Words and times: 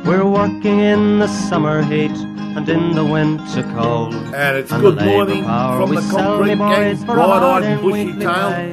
We're 0.07 0.25
working 0.25 0.79
in 0.79 1.19
the 1.19 1.27
summer 1.27 1.83
heat 1.83 2.13
and 2.57 2.69
in 2.69 2.95
the 2.95 3.05
winter 3.05 3.63
cold. 3.75 4.15
And 4.15 4.57
it's 4.57 4.71
And 4.73 4.81
good 4.83 4.99
the 4.99 5.05
morning 5.05 5.45
power 5.45 5.81
from 5.81 5.91
we 5.91 5.97
the 5.97 6.03
sell, 6.03 6.37
concrete 6.39 6.55
me 6.55 6.59
gang, 6.59 7.05
bright-eyed 7.07 7.63
and 7.65 7.83
bushy-tailed. 7.83 8.19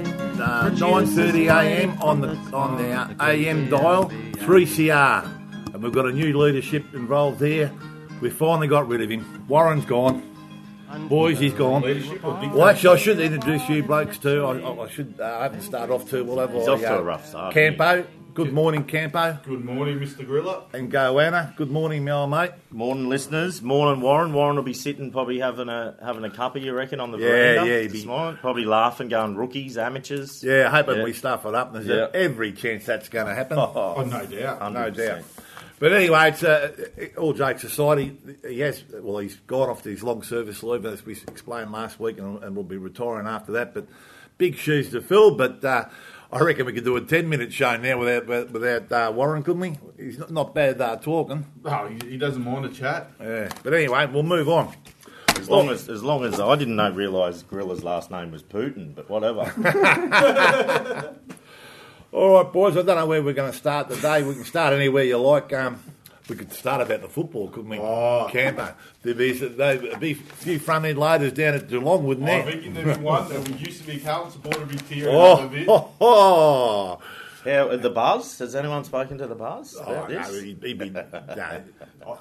tail. 0.06 0.16
Uh, 0.42 0.70
9:30 0.70 1.48
a.m. 1.50 2.02
on 2.02 2.22
the 2.22 2.30
on 2.54 2.78
the 2.78 2.92
uh, 2.92 3.14
AM 3.28 3.70
dial, 3.70 4.10
3CR, 4.38 5.74
and 5.74 5.84
we've 5.84 5.92
got 5.92 6.06
a 6.06 6.12
new 6.14 6.38
leadership 6.38 6.86
involved 6.94 7.42
here. 7.42 7.70
We 8.22 8.30
finally 8.30 8.68
got 8.68 8.88
rid 8.88 9.02
of 9.02 9.10
him. 9.10 9.46
Warren's 9.50 9.86
gone. 9.86 10.24
Boys, 11.10 11.38
he's 11.40 11.54
gone. 11.54 11.82
Well, 12.54 12.66
actually, 12.68 12.96
I 12.96 12.98
should 12.98 13.20
introduce 13.20 13.68
you 13.70 13.84
blokes 13.84 14.18
too. 14.18 14.44
I, 14.46 14.60
I, 14.60 14.86
I 14.86 14.90
should. 14.90 15.14
Uh, 15.20 15.24
I 15.40 15.44
haven't 15.44 15.62
started 15.62 15.94
off 15.94 16.10
too 16.10 16.24
well. 16.24 16.40
Have 16.40 16.54
He's 16.54 16.68
off 16.68 16.80
to 16.80 16.96
Uh, 16.96 17.00
a 17.00 17.04
rough 17.04 17.28
start. 17.28 17.54
Campo. 17.54 18.06
Good 18.40 18.54
morning, 18.54 18.86
Campo. 18.86 19.38
Good 19.44 19.66
morning, 19.66 20.00
Mr. 20.00 20.26
Griller. 20.26 20.64
And 20.74 20.90
Goanna. 20.90 21.54
Good 21.58 21.70
morning, 21.70 22.06
my 22.06 22.12
old 22.12 22.30
mate. 22.32 22.52
Morning, 22.72 23.10
listeners. 23.10 23.62
Morning, 23.62 24.02
Warren. 24.02 24.32
Warren 24.32 24.56
will 24.56 24.64
be 24.64 24.74
sitting, 24.74 25.12
probably 25.12 25.40
having 25.40 25.68
a 25.68 25.98
having 26.02 26.24
a 26.24 26.30
cuppa, 26.30 26.62
you 26.64 26.72
reckon, 26.74 27.02
on 27.02 27.12
the 27.12 27.18
Yeah, 27.18 27.28
veranda 27.28 27.70
yeah, 27.70 27.80
he'd 27.82 27.92
this 27.92 28.02
be- 28.04 28.08
morning. 28.08 28.38
Probably 28.40 28.64
laughing, 28.64 29.10
going 29.10 29.36
rookies, 29.36 29.78
amateurs. 29.78 30.42
Yeah, 30.42 30.70
hoping 30.70 31.00
Yeah. 31.00 31.04
we 31.04 31.12
stuff 31.12 31.46
it 31.46 31.54
up. 31.54 31.74
There's 31.74 31.88
Yeah. 31.88 32.08
every 32.14 32.54
chance 32.54 32.86
that's 32.86 33.10
going 33.10 33.28
to 33.28 33.36
happen. 33.36 33.58
Oh, 33.60 34.06
no 34.10 34.26
doubt. 34.26 34.72
No 34.72 34.90
doubt. 34.90 35.24
But 35.80 35.92
anyway, 35.92 36.30
it's 36.30 36.42
uh, 36.42 36.72
all 37.18 37.34
jokes 37.34 37.66
aside. 37.66 37.98
He, 38.00 38.18
he 38.48 38.60
has 38.62 38.82
well, 39.02 39.18
he's 39.18 39.36
gone 39.48 39.68
off 39.70 39.84
to 39.84 39.90
his 39.90 40.02
long 40.02 40.24
service 40.24 40.64
leave, 40.64 40.86
as 40.86 41.06
we 41.06 41.12
explained 41.28 41.74
last 41.74 42.00
week, 42.00 42.18
and, 42.18 42.42
and 42.42 42.56
will 42.56 42.64
be 42.64 42.78
retiring 42.78 43.28
after 43.28 43.52
that. 43.52 43.74
But 43.74 43.88
big 44.38 44.56
shoes 44.56 44.92
to 44.92 45.02
fill. 45.02 45.36
But 45.36 45.64
uh, 45.66 45.86
I 46.32 46.40
reckon 46.42 46.68
we 46.68 46.74
could 46.74 46.84
do 46.84 46.96
a 46.96 47.02
ten-minute 47.02 47.52
show 47.52 47.76
now 47.78 47.98
without 47.98 48.52
without 48.52 48.92
uh, 48.92 49.12
Warren, 49.12 49.42
couldn't 49.42 49.62
we? 49.62 49.78
He's 49.98 50.20
not, 50.20 50.32
not 50.32 50.54
bad 50.54 50.80
uh, 50.80 50.98
talking. 50.98 51.46
Oh, 51.66 51.88
he, 51.88 52.12
he 52.12 52.18
doesn't 52.18 52.44
mind 52.44 52.66
a 52.66 52.70
chat. 52.70 53.10
Yeah. 53.20 53.50
But 53.64 53.74
anyway, 53.74 54.06
we'll 54.06 54.24
move 54.24 54.48
on. 54.48 54.74
As 55.40 55.50
long 55.50 55.70
as, 55.70 55.88
as 55.90 56.04
long 56.04 56.24
as 56.26 56.40
I 56.40 56.56
didn't 56.56 56.76
know, 56.76 56.92
realise 56.92 57.44
Gorilla's 57.44 57.84
last 57.84 58.12
name 58.12 58.32
was 58.32 58.44
Putin, 58.44 58.94
but 58.94 59.10
whatever. 59.10 59.40
All 62.12 62.44
right, 62.44 62.52
boys. 62.52 62.76
I 62.76 62.82
don't 62.82 62.98
know 62.98 63.06
where 63.06 63.24
we're 63.24 63.34
going 63.34 63.52
to 63.52 63.58
start 63.58 63.90
today. 63.90 64.22
We 64.22 64.34
can 64.34 64.44
start 64.44 64.74
anywhere 64.74 65.06
you 65.06 65.18
like. 65.18 65.54
Um, 65.54 65.80
we 66.30 66.36
could 66.36 66.52
start 66.54 66.82
about 66.82 67.02
the 67.02 67.08
football, 67.10 67.50
couldn't 67.50 67.70
we? 67.70 67.80
Oh. 67.80 68.28
Campo. 68.32 68.74
There'd 69.02 69.18
be, 69.18 69.32
there'd 69.34 70.00
be 70.00 70.12
a 70.12 70.16
few 70.16 70.60
front 70.60 70.86
end 70.86 70.98
loaders 71.00 71.34
down 71.34 71.56
at 71.56 71.68
Geelong, 71.68 72.04
wouldn't 72.06 72.28
oh, 72.30 72.32
I 72.32 72.42
there? 72.42 72.52
think 72.62 72.74
there'd 72.74 72.98
be 72.98 73.04
one 73.04 73.30
that 73.30 73.48
we 73.48 73.56
used 73.56 73.82
to 73.82 73.88
be 73.88 74.00
Carlton 74.00 74.32
supporter 74.32 74.66
be 74.66 74.78
tearing 74.78 75.16
Oh, 75.16 75.34
up 75.34 75.42
a 75.42 75.48
bit. 75.48 75.66
oh, 75.70 75.90
oh. 76.02 77.00
How 77.46 77.76
the 77.78 77.90
buzz? 77.90 78.38
Has 78.40 78.54
anyone 78.54 78.84
spoken 78.84 79.18
to 79.18 79.26
the 79.28 79.36
buzz 79.36 79.76
Oh, 79.80 79.84
about 79.84 80.12
no, 80.12 80.34
he'd, 80.42 80.62
he'd 80.62 80.78
be, 80.78 80.90
no. 80.90 81.06
I- 81.14 81.62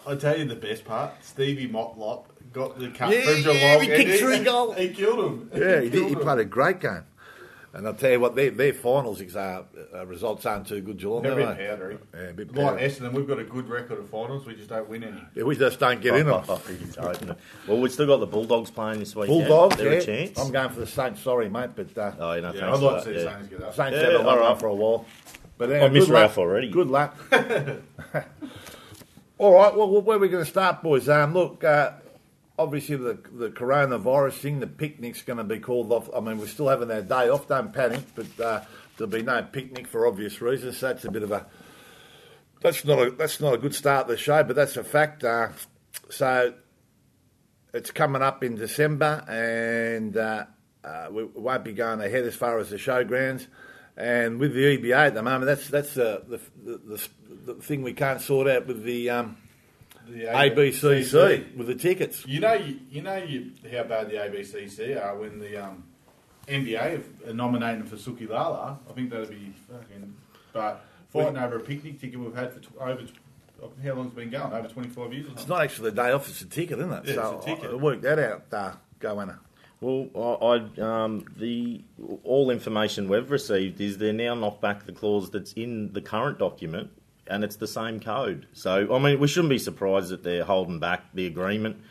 I'll 0.07 0.17
tell 0.17 0.39
you 0.39 0.45
the 0.45 0.55
best 0.55 0.85
part. 0.85 1.13
Stevie 1.23 1.69
Motlop 1.69 2.27
got 2.53 2.79
the 2.79 2.89
cup 2.91 3.11
Yeah, 3.11 3.23
from 3.23 3.57
yeah, 3.57 3.81
he 3.81 3.87
kicked 3.89 4.21
three 4.21 4.39
goals. 4.45 4.77
He 4.79 4.89
killed 4.91 5.19
him. 5.25 5.51
Yeah, 5.55 5.81
he, 5.81 5.91
did, 5.91 5.93
he 5.95 6.01
killed 6.01 6.13
him. 6.13 6.21
played 6.21 6.39
a 6.39 6.45
great 6.45 6.81
game. 6.81 7.03
And 7.75 7.87
I'll 7.87 7.95
tell 7.95 8.11
you 8.11 8.19
what, 8.21 8.35
their, 8.35 8.51
their 8.51 8.73
finals 8.73 9.21
uh, 9.21 9.63
uh, 9.95 10.07
results 10.07 10.47
aren't 10.47 10.67
too 10.67 10.81
good, 10.81 10.99
Geelong. 10.99 11.23
They're 11.23 11.33
a 11.33 11.55
bit 11.55 11.69
powdery. 11.69 11.99
Yeah, 12.15 12.21
a 12.21 12.33
bit 12.33 12.55
Like. 12.55 12.79
Essendon, 12.81 13.13
we've 13.13 13.29
got 13.29 13.39
a 13.39 13.45
good 13.45 13.69
record 13.69 13.99
of 13.99 14.09
finals. 14.09 14.47
We 14.47 14.55
just 14.55 14.71
don't 14.71 14.89
win 14.89 15.05
any. 15.05 15.23
Yeah, 15.35 15.43
we 15.45 15.55
just 15.55 15.79
don't 15.79 16.01
get 16.01 16.15
in 16.17 16.27
them. 16.27 16.43
He's 16.67 16.97
hoping 16.97 17.35
well, 17.67 17.79
we've 17.79 17.93
still 17.93 18.07
got 18.07 18.21
the 18.21 18.27
Bulldogs 18.27 18.71
playing 18.71 19.01
this 19.01 19.15
weekend. 19.15 19.47
Bulldogs, 19.47 19.77
They're 19.77 19.93
yeah. 19.93 19.99
a 19.99 20.05
chance. 20.05 20.39
I'm 20.39 20.51
going 20.51 20.71
for 20.71 20.81
the 20.81 20.87
Saints, 20.87 21.21
sorry, 21.21 21.51
mate, 21.51 21.71
but 21.77 21.97
uh, 21.99 22.13
Oh, 22.19 22.33
you 22.33 22.41
know, 22.41 22.53
Yeah, 22.55 22.61
thanks 22.61 22.79
I'd 22.79 22.81
for 22.81 22.93
like 22.93 23.05
to 23.05 23.11
that, 23.11 23.17
see 23.19 23.25
yeah. 23.25 23.35
Saints 23.37 23.49
get 23.49 23.63
up. 23.63 23.75
Saints 23.75 23.93
Yeah, 23.97 24.03
had 24.03 24.13
a 24.15 24.29
all 24.29 24.39
right. 24.39 24.59
for 24.61 24.67
a 24.69 24.75
while. 24.75 25.07
But 25.59 25.73
I 25.73 25.89
miss 25.89 26.07
good 26.07 26.13
luck. 26.15 26.21
Ralph 26.23 26.39
already. 26.39 26.71
Good 26.71 26.87
luck. 26.89 27.17
All 29.39 29.55
right, 29.55 29.73
well, 29.77 30.03
where 30.03 30.17
are 30.17 30.21
we 30.21 30.29
going 30.29 30.45
to 30.45 30.51
start, 30.51 30.83
boys? 30.83 31.09
Um, 31.09 31.33
look, 31.33 31.63
uh, 31.63 31.93
obviously 32.59 32.97
the 32.97 33.19
the 33.33 33.51
coronavirus 33.51 34.35
thing, 34.35 34.61
the 34.61 34.67
picnic's 34.67 35.23
going 35.23 35.39
to 35.39 35.45
be 35.45 35.61
called 35.61 35.93
off. 35.93 36.11
I 36.15 36.21
mean, 36.21 36.39
we're 36.39 36.47
still 36.47 36.69
having 36.69 36.91
our 36.91 37.03
day 37.03 37.29
off. 37.29 37.49
Don't 37.49 37.73
panic, 37.73 38.03
but 38.15 38.41
uh, 38.41 38.61
there'll 38.97 39.11
be 39.11 39.23
no 39.23 39.43
picnic 39.43 39.87
for 39.87 40.07
obvious 40.07 40.41
reasons. 40.41 40.79
So 40.79 40.89
that's 40.89 41.05
a 41.05 41.11
bit 41.11 41.23
of 41.23 41.33
a 41.33 41.47
that's 42.61 42.85
not 42.85 42.99
a 42.99 43.11
that's 43.11 43.41
not 43.41 43.55
a 43.55 43.59
good 43.59 43.75
start 43.75 44.09
to 44.09 44.15
the 44.15 44.19
show, 44.19 44.43
but 44.43 44.57
that's 44.57 44.77
a 44.77 44.85
fact. 44.85 45.25
Uh, 45.25 45.49
so 46.11 46.55
it's 47.73 47.91
coming 47.91 48.23
up 48.23 48.43
in 48.43 48.57
December, 48.57 49.25
and 49.29 50.17
uh, 50.17 50.47
uh, 50.85 51.09
we 51.11 51.25
won't 51.25 51.65
be 51.65 51.73
going 51.73 52.01
ahead 52.01 52.25
as 52.25 52.35
far 52.35 52.59
as 52.59 52.71
the 52.71 52.77
showgrounds. 52.77 53.47
And 53.97 54.39
with 54.39 54.55
the 54.55 54.79
EBA 54.79 55.09
at 55.09 55.15
the 55.15 55.23
moment, 55.23 55.47
that's 55.47 55.69
that's 55.69 55.95
the, 55.95 56.23
the, 56.29 56.41
the 56.65 57.09
the 57.47 57.55
thing 57.55 57.83
we 57.83 57.95
can't 57.95 58.21
sort 58.21 58.49
out 58.49 58.67
with 58.67 58.85
the 58.85 59.11
um, 59.11 59.37
The 60.09 60.25
ABCC 60.25 61.57
with 61.57 61.67
the 61.67 61.75
tickets. 61.75 62.27
You 62.27 62.41
know, 62.41 62.55
you, 62.55 62.79
you 62.91 63.03
know 63.03 63.17
you, 63.17 63.53
how 63.71 63.85
bad 63.85 64.09
the 64.09 64.15
ABCC 64.15 65.03
are 65.05 65.17
when 65.17 65.39
the 65.39 65.57
um, 65.59 65.85
MBA 66.47 67.29
are 67.29 67.35
nominating 67.35 67.85
for 67.85 67.97
Suki 67.97 68.29
Lala. 68.29 68.79
I 68.89 68.93
think 68.95 69.11
that'd 69.11 69.29
be 69.29 69.53
fucking. 69.71 70.15
But 70.53 70.85
fighting 71.13 71.37
over 71.37 71.57
a 71.57 71.61
picnic 71.61 72.01
ticket 72.01 72.19
we've 72.19 72.35
had 72.35 72.53
for 72.55 72.61
tw- 72.61 72.77
over 72.81 73.03
tw- 73.03 73.83
how 73.85 73.95
long's 73.95 74.13
it 74.13 74.17
been 74.17 74.31
going? 74.31 74.53
Over 74.53 74.69
twenty 74.69 74.89
five 74.89 75.13
years. 75.13 75.29
Or 75.29 75.33
It's 75.33 75.49
not 75.49 75.61
actually 75.63 75.91
the 75.91 75.97
day 75.97 76.11
off; 76.13 76.29
it's 76.29 76.41
a 76.41 76.47
ticket, 76.47 76.79
isn't 76.79 76.93
it? 76.93 77.05
Yeah, 77.07 77.15
so 77.15 77.37
it's 77.37 77.47
a 77.47 77.49
ticket. 77.55 77.71
I 77.71 77.75
work 77.75 78.01
that 78.03 78.19
out. 78.19 78.45
Uh, 78.53 78.73
Goanna. 79.01 79.39
Well, 79.81 80.09
I, 80.43 80.81
I 80.81 81.05
um, 81.05 81.25
the 81.37 81.83
all 82.25 82.51
information 82.51 83.09
we've 83.09 83.31
received 83.31 83.81
is 83.81 83.99
they're 83.99 84.13
now 84.13 84.35
knocked 84.35 84.61
back 84.61 84.87
the 84.87 84.93
clause 84.93 85.31
that's 85.31 85.53
in 85.53 85.93
the 85.93 86.01
current 86.01 86.39
document, 86.39 86.91
and 87.29 87.45
it's 87.45 87.57
the 87.57 87.67
same 87.67 88.01
code. 88.01 88.47
So 88.53 88.95
I 88.95 88.99
mean, 88.99 89.19
we 89.21 89.29
shouldn't 89.29 89.51
be 89.51 89.59
surprised 89.59 90.11
that 90.11 90.23
they're 90.23 90.45
holding 90.45 90.79
back 90.79 91.05
the 91.15 91.27
agreement. 91.27 91.83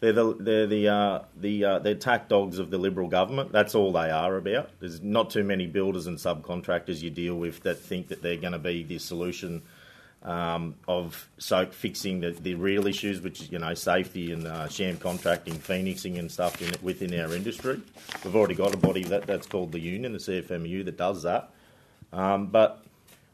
They're 0.00 0.12
the 0.12 0.34
they're 0.34 0.66
the 0.66 0.88
uh, 0.88 1.20
the 1.36 1.64
uh, 1.64 1.78
they're 1.78 1.94
tack 1.94 2.28
dogs 2.28 2.58
of 2.58 2.70
the 2.70 2.78
Liberal 2.78 3.08
government. 3.08 3.52
That's 3.52 3.74
all 3.74 3.92
they 3.92 4.10
are 4.10 4.36
about. 4.36 4.70
There's 4.80 5.00
not 5.00 5.30
too 5.30 5.44
many 5.44 5.66
builders 5.66 6.06
and 6.06 6.18
subcontractors 6.18 7.02
you 7.02 7.10
deal 7.10 7.36
with 7.36 7.62
that 7.62 7.78
think 7.78 8.08
that 8.08 8.22
they're 8.22 8.36
going 8.36 8.52
to 8.52 8.58
be 8.58 8.82
the 8.82 8.98
solution 8.98 9.62
um, 10.24 10.76
of 10.86 11.28
so 11.38 11.66
fixing 11.66 12.20
the, 12.20 12.30
the 12.30 12.54
real 12.54 12.86
issues, 12.86 13.20
which 13.20 13.40
is 13.40 13.52
you 13.52 13.58
know 13.58 13.74
safety 13.74 14.32
and 14.32 14.46
uh, 14.46 14.68
sham 14.68 14.96
contracting, 14.96 15.54
phoenixing 15.54 16.18
and 16.18 16.30
stuff 16.30 16.60
in, 16.62 16.74
within 16.82 17.18
our 17.18 17.34
industry. 17.34 17.80
We've 18.24 18.36
already 18.36 18.54
got 18.54 18.74
a 18.74 18.76
body 18.76 19.04
that, 19.04 19.26
that's 19.26 19.46
called 19.46 19.72
the 19.72 19.80
union, 19.80 20.12
the 20.12 20.18
CFMEU, 20.18 20.84
that 20.84 20.96
does 20.96 21.22
that. 21.22 21.50
Um, 22.12 22.48
but 22.48 22.81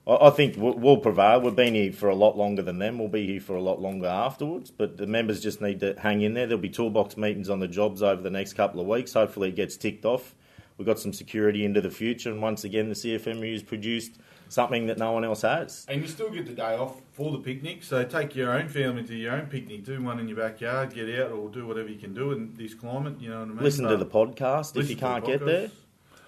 I, 0.08 0.28
I 0.28 0.30
think 0.30 0.56
we'll, 0.56 0.74
we'll 0.74 0.96
prevail. 0.96 1.40
We've 1.40 1.54
been 1.54 1.74
here 1.74 1.92
for 1.92 2.08
a 2.08 2.14
lot 2.14 2.36
longer 2.36 2.62
than 2.62 2.78
them. 2.78 2.98
We'll 2.98 3.08
be 3.08 3.26
here 3.26 3.40
for 3.40 3.54
a 3.54 3.62
lot 3.62 3.80
longer 3.80 4.06
afterwards. 4.06 4.70
But 4.70 4.96
the 4.96 5.06
members 5.06 5.40
just 5.40 5.60
need 5.60 5.80
to 5.80 5.94
hang 5.98 6.22
in 6.22 6.34
there. 6.34 6.46
There'll 6.46 6.60
be 6.60 6.70
toolbox 6.70 7.16
meetings 7.16 7.50
on 7.50 7.60
the 7.60 7.68
jobs 7.68 8.02
over 8.02 8.22
the 8.22 8.30
next 8.30 8.54
couple 8.54 8.80
of 8.80 8.86
weeks. 8.86 9.12
Hopefully, 9.12 9.50
it 9.50 9.56
gets 9.56 9.76
ticked 9.76 10.04
off. 10.04 10.34
We've 10.78 10.86
got 10.86 11.00
some 11.00 11.12
security 11.12 11.64
into 11.64 11.80
the 11.80 11.90
future, 11.90 12.30
and 12.30 12.40
once 12.40 12.62
again, 12.62 12.88
the 12.88 12.94
CFMEU 12.94 13.52
has 13.52 13.64
produced 13.64 14.12
something 14.48 14.86
that 14.86 14.96
no 14.96 15.10
one 15.10 15.24
else 15.24 15.42
has. 15.42 15.84
And 15.88 16.00
you 16.00 16.06
still 16.06 16.30
get 16.30 16.46
the 16.46 16.52
day 16.52 16.76
off 16.76 17.00
for 17.12 17.32
the 17.32 17.38
picnic, 17.38 17.82
so 17.82 18.04
take 18.04 18.36
your 18.36 18.52
own 18.52 18.68
family 18.68 19.02
to 19.02 19.14
your 19.14 19.32
own 19.32 19.46
picnic. 19.46 19.84
Do 19.84 20.00
one 20.00 20.20
in 20.20 20.28
your 20.28 20.36
backyard, 20.36 20.94
get 20.94 21.08
out, 21.18 21.32
or 21.32 21.48
do 21.48 21.66
whatever 21.66 21.88
you 21.88 21.98
can 21.98 22.14
do 22.14 22.30
in 22.30 22.54
this 22.56 22.74
climate. 22.74 23.20
You 23.20 23.30
know 23.30 23.40
what 23.40 23.48
I 23.48 23.52
mean? 23.54 23.64
Listen 23.64 23.88
to 23.88 23.96
the 23.96 24.06
podcast 24.06 24.76
if 24.76 24.88
you 24.88 24.94
can't 24.94 25.24
get 25.24 25.44
there. 25.44 25.70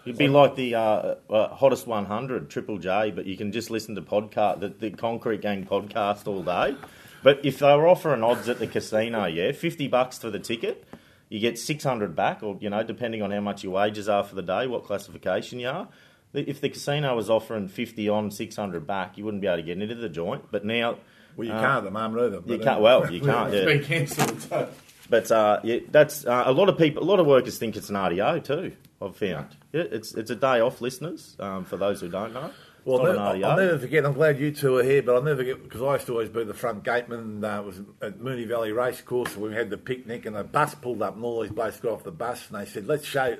You'd 0.05 0.17
be 0.19 0.29
like 0.29 0.57
the 0.57 0.75
uh, 0.77 1.15
uh, 1.29 1.49
hottest 1.55 1.87
100 1.87 2.49
Triple 2.49 2.79
J, 2.79 3.11
but 3.15 3.27
you 3.27 3.37
can 3.37 3.53
just 3.53 3.71
listen 3.71 3.95
to 3.97 4.03
podcast 4.03 4.61
the, 4.61 4.69
the 4.71 4.91
Concrete 4.91 5.43
Gang 5.43 5.67
podcast 5.67 6.27
all 6.27 6.43
day. 6.43 6.75
But 7.23 7.41
if 7.45 7.59
they 7.59 7.75
were 7.77 7.87
offering 7.87 8.23
odds 8.23 8.49
at 8.49 8.59
the 8.59 8.67
casino, 8.67 9.27
yeah, 9.27 9.53
50 9.53 9.89
bucks 9.89 10.19
for 10.19 10.31
the 10.31 10.39
ticket, 10.39 10.87
you 11.29 11.39
get 11.39 11.59
600 11.59 12.17
back, 12.17 12.43
or 12.43 12.57
you 12.61 12.71
know, 12.71 12.83
depending 12.83 13.21
on 13.21 13.31
how 13.31 13.41
much 13.41 13.63
your 13.63 13.75
wages 13.75 14.09
are 14.09 14.25
for 14.25 14.35
the 14.35 14.43
day, 14.43 14.67
what 14.67 14.85
classification 14.85 15.59
you 15.61 15.69
are. 15.69 15.89
If 16.33 16.61
the 16.63 16.71
casino 16.71 17.15
was 17.15 17.29
offering 17.29 17.69
50 17.69 18.09
on, 18.09 18.31
600 18.31 18.87
back, 18.87 19.19
you 19.19 19.25
wouldn't 19.25 19.41
be 19.43 19.49
able 19.49 19.59
to 19.59 19.63
get 19.65 19.81
into 19.83 19.95
the 19.97 20.09
joint. 20.09 20.45
But 20.51 20.65
now 20.65 20.97
Well, 21.37 21.47
you 21.47 21.53
can't 21.53 21.65
at 21.79 21.85
the 21.85 21.91
moment 21.91 22.23
either. 22.23 22.53
you 22.55 22.59
can't. 22.59 22.79
uh, 22.79 22.83
Well, 22.83 23.13
you 23.13 23.21
can't. 23.21 23.53
It's 23.55 23.69
Yeah. 23.69 23.77
been 23.77 23.85
cancelled. 23.85 24.41
so- 24.41 24.69
But 25.11 25.31
uh, 25.31 25.61
yeah, 25.65 25.81
that's 25.91 26.25
uh, 26.25 26.45
a 26.47 26.53
lot 26.53 26.69
of 26.71 26.79
people. 26.79 27.03
A 27.03 27.05
lot 27.05 27.19
of 27.21 27.27
workers 27.27 27.59
think 27.59 27.77
it's 27.77 27.91
an 27.91 27.97
RDO 27.97 28.45
too. 28.45 28.73
I've 29.03 29.17
found. 29.17 29.57
Yeah, 29.73 29.85
it's 29.91 30.15
it's 30.15 30.31
a 30.31 30.37
day 30.37 30.61
off, 30.61 30.81
listeners. 30.81 31.37
Um, 31.39 31.65
for 31.65 31.77
those 31.77 32.01
who 32.01 32.09
don't 32.09 32.33
know, 32.35 32.51
Well, 32.85 33.01
I'll, 33.01 33.07
never, 33.35 33.47
I'll 33.47 33.57
never 33.57 33.79
forget. 33.79 34.05
I'm 34.05 34.13
glad 34.13 34.39
you 34.39 34.53
two 34.53 34.77
are 34.77 34.83
here, 34.83 35.03
but 35.03 35.15
I'll 35.15 35.23
never 35.23 35.39
forget 35.39 35.63
because 35.63 35.81
I 35.83 35.95
used 35.95 36.07
to 36.07 36.13
always 36.13 36.29
be 36.29 36.45
the 36.45 36.55
front 36.55 36.85
gateman. 36.85 37.43
Uh, 37.45 37.61
it 37.61 37.65
was 37.65 37.79
at 38.03 38.19
Moonee 38.19 38.47
Valley 38.47 38.73
Racecourse. 38.73 39.37
We 39.37 39.55
had 39.55 39.71
the 39.71 39.79
picnic, 39.79 40.27
and 40.27 40.37
the 40.37 40.45
bus 40.45 40.75
pulled 40.75 41.01
up, 41.03 41.15
and 41.17 41.25
all 41.25 41.41
these 41.43 41.51
blokes 41.53 41.81
got 41.81 41.93
off 41.93 42.05
the 42.05 42.11
bus, 42.11 42.49
and 42.51 42.61
they 42.61 42.67
said, 42.67 42.87
"Let's 42.87 43.07
show 43.07 43.37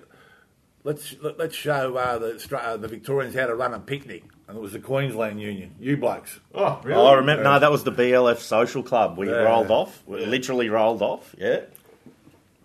let's 0.83 1.15
let, 1.21 1.39
let's 1.39 1.55
show 1.55 1.95
uh, 1.97 2.19
the 2.19 2.59
uh, 2.59 2.77
the 2.79 2.89
Victorians 2.89 3.35
how 3.35 3.47
to 3.47 3.55
run 3.55 3.75
a 3.75 3.81
picnic, 3.81 4.25
and 4.49 4.57
it 4.57 4.61
was 4.61 4.73
the 4.73 4.79
Queensland 4.81 5.41
Union. 5.43 5.75
You 5.79 5.99
blokes. 5.99 6.41
Oh, 6.55 6.81
really? 6.83 6.99
Oh, 6.99 7.07
I 7.07 7.15
remember. 7.17 7.45
No, 7.45 7.59
that 7.59 7.71
was 7.71 7.85
the 7.85 7.93
BLF 7.93 8.39
Social 8.39 8.83
Club. 8.83 9.19
We 9.19 9.29
Yeah. 9.29 9.43
rolled 9.43 9.71
off. 9.71 10.03
We 10.07 10.25
literally 10.25 10.71
rolled 10.71 11.03
off. 11.03 11.35
Yeah, 11.39 11.49
it 11.49 11.73